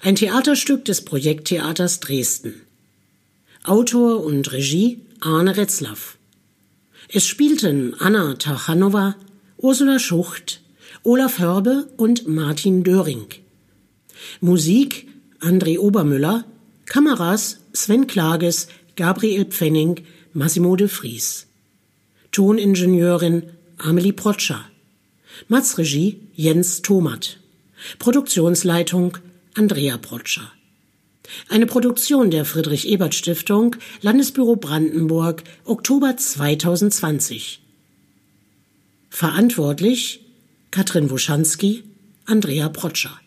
[0.00, 2.54] Ein Theaterstück des Projekttheaters Dresden.
[3.64, 6.18] Autor und Regie Arne Retzlaff.
[7.08, 9.16] Es spielten Anna Tachanova,
[9.56, 10.60] Ursula Schucht,
[11.02, 13.26] Olaf Hörbe und Martin Döring.
[14.40, 15.08] Musik
[15.40, 16.44] André Obermüller,
[16.86, 21.48] Kameras Sven Klages, Gabriel Pfenning, Massimo de Vries.
[22.30, 23.42] Toningenieurin
[23.78, 24.64] Amelie Protscher.
[25.48, 27.38] Matzregie Jens Thomat.
[27.98, 29.18] Produktionsleitung
[29.54, 30.50] Andrea Protscher.
[31.48, 37.60] Eine Produktion der Friedrich Ebert Stiftung, Landesbüro Brandenburg, Oktober 2020.
[39.10, 40.20] Verantwortlich
[40.70, 41.84] Katrin Wuschanski,
[42.26, 43.18] Andrea Protscher.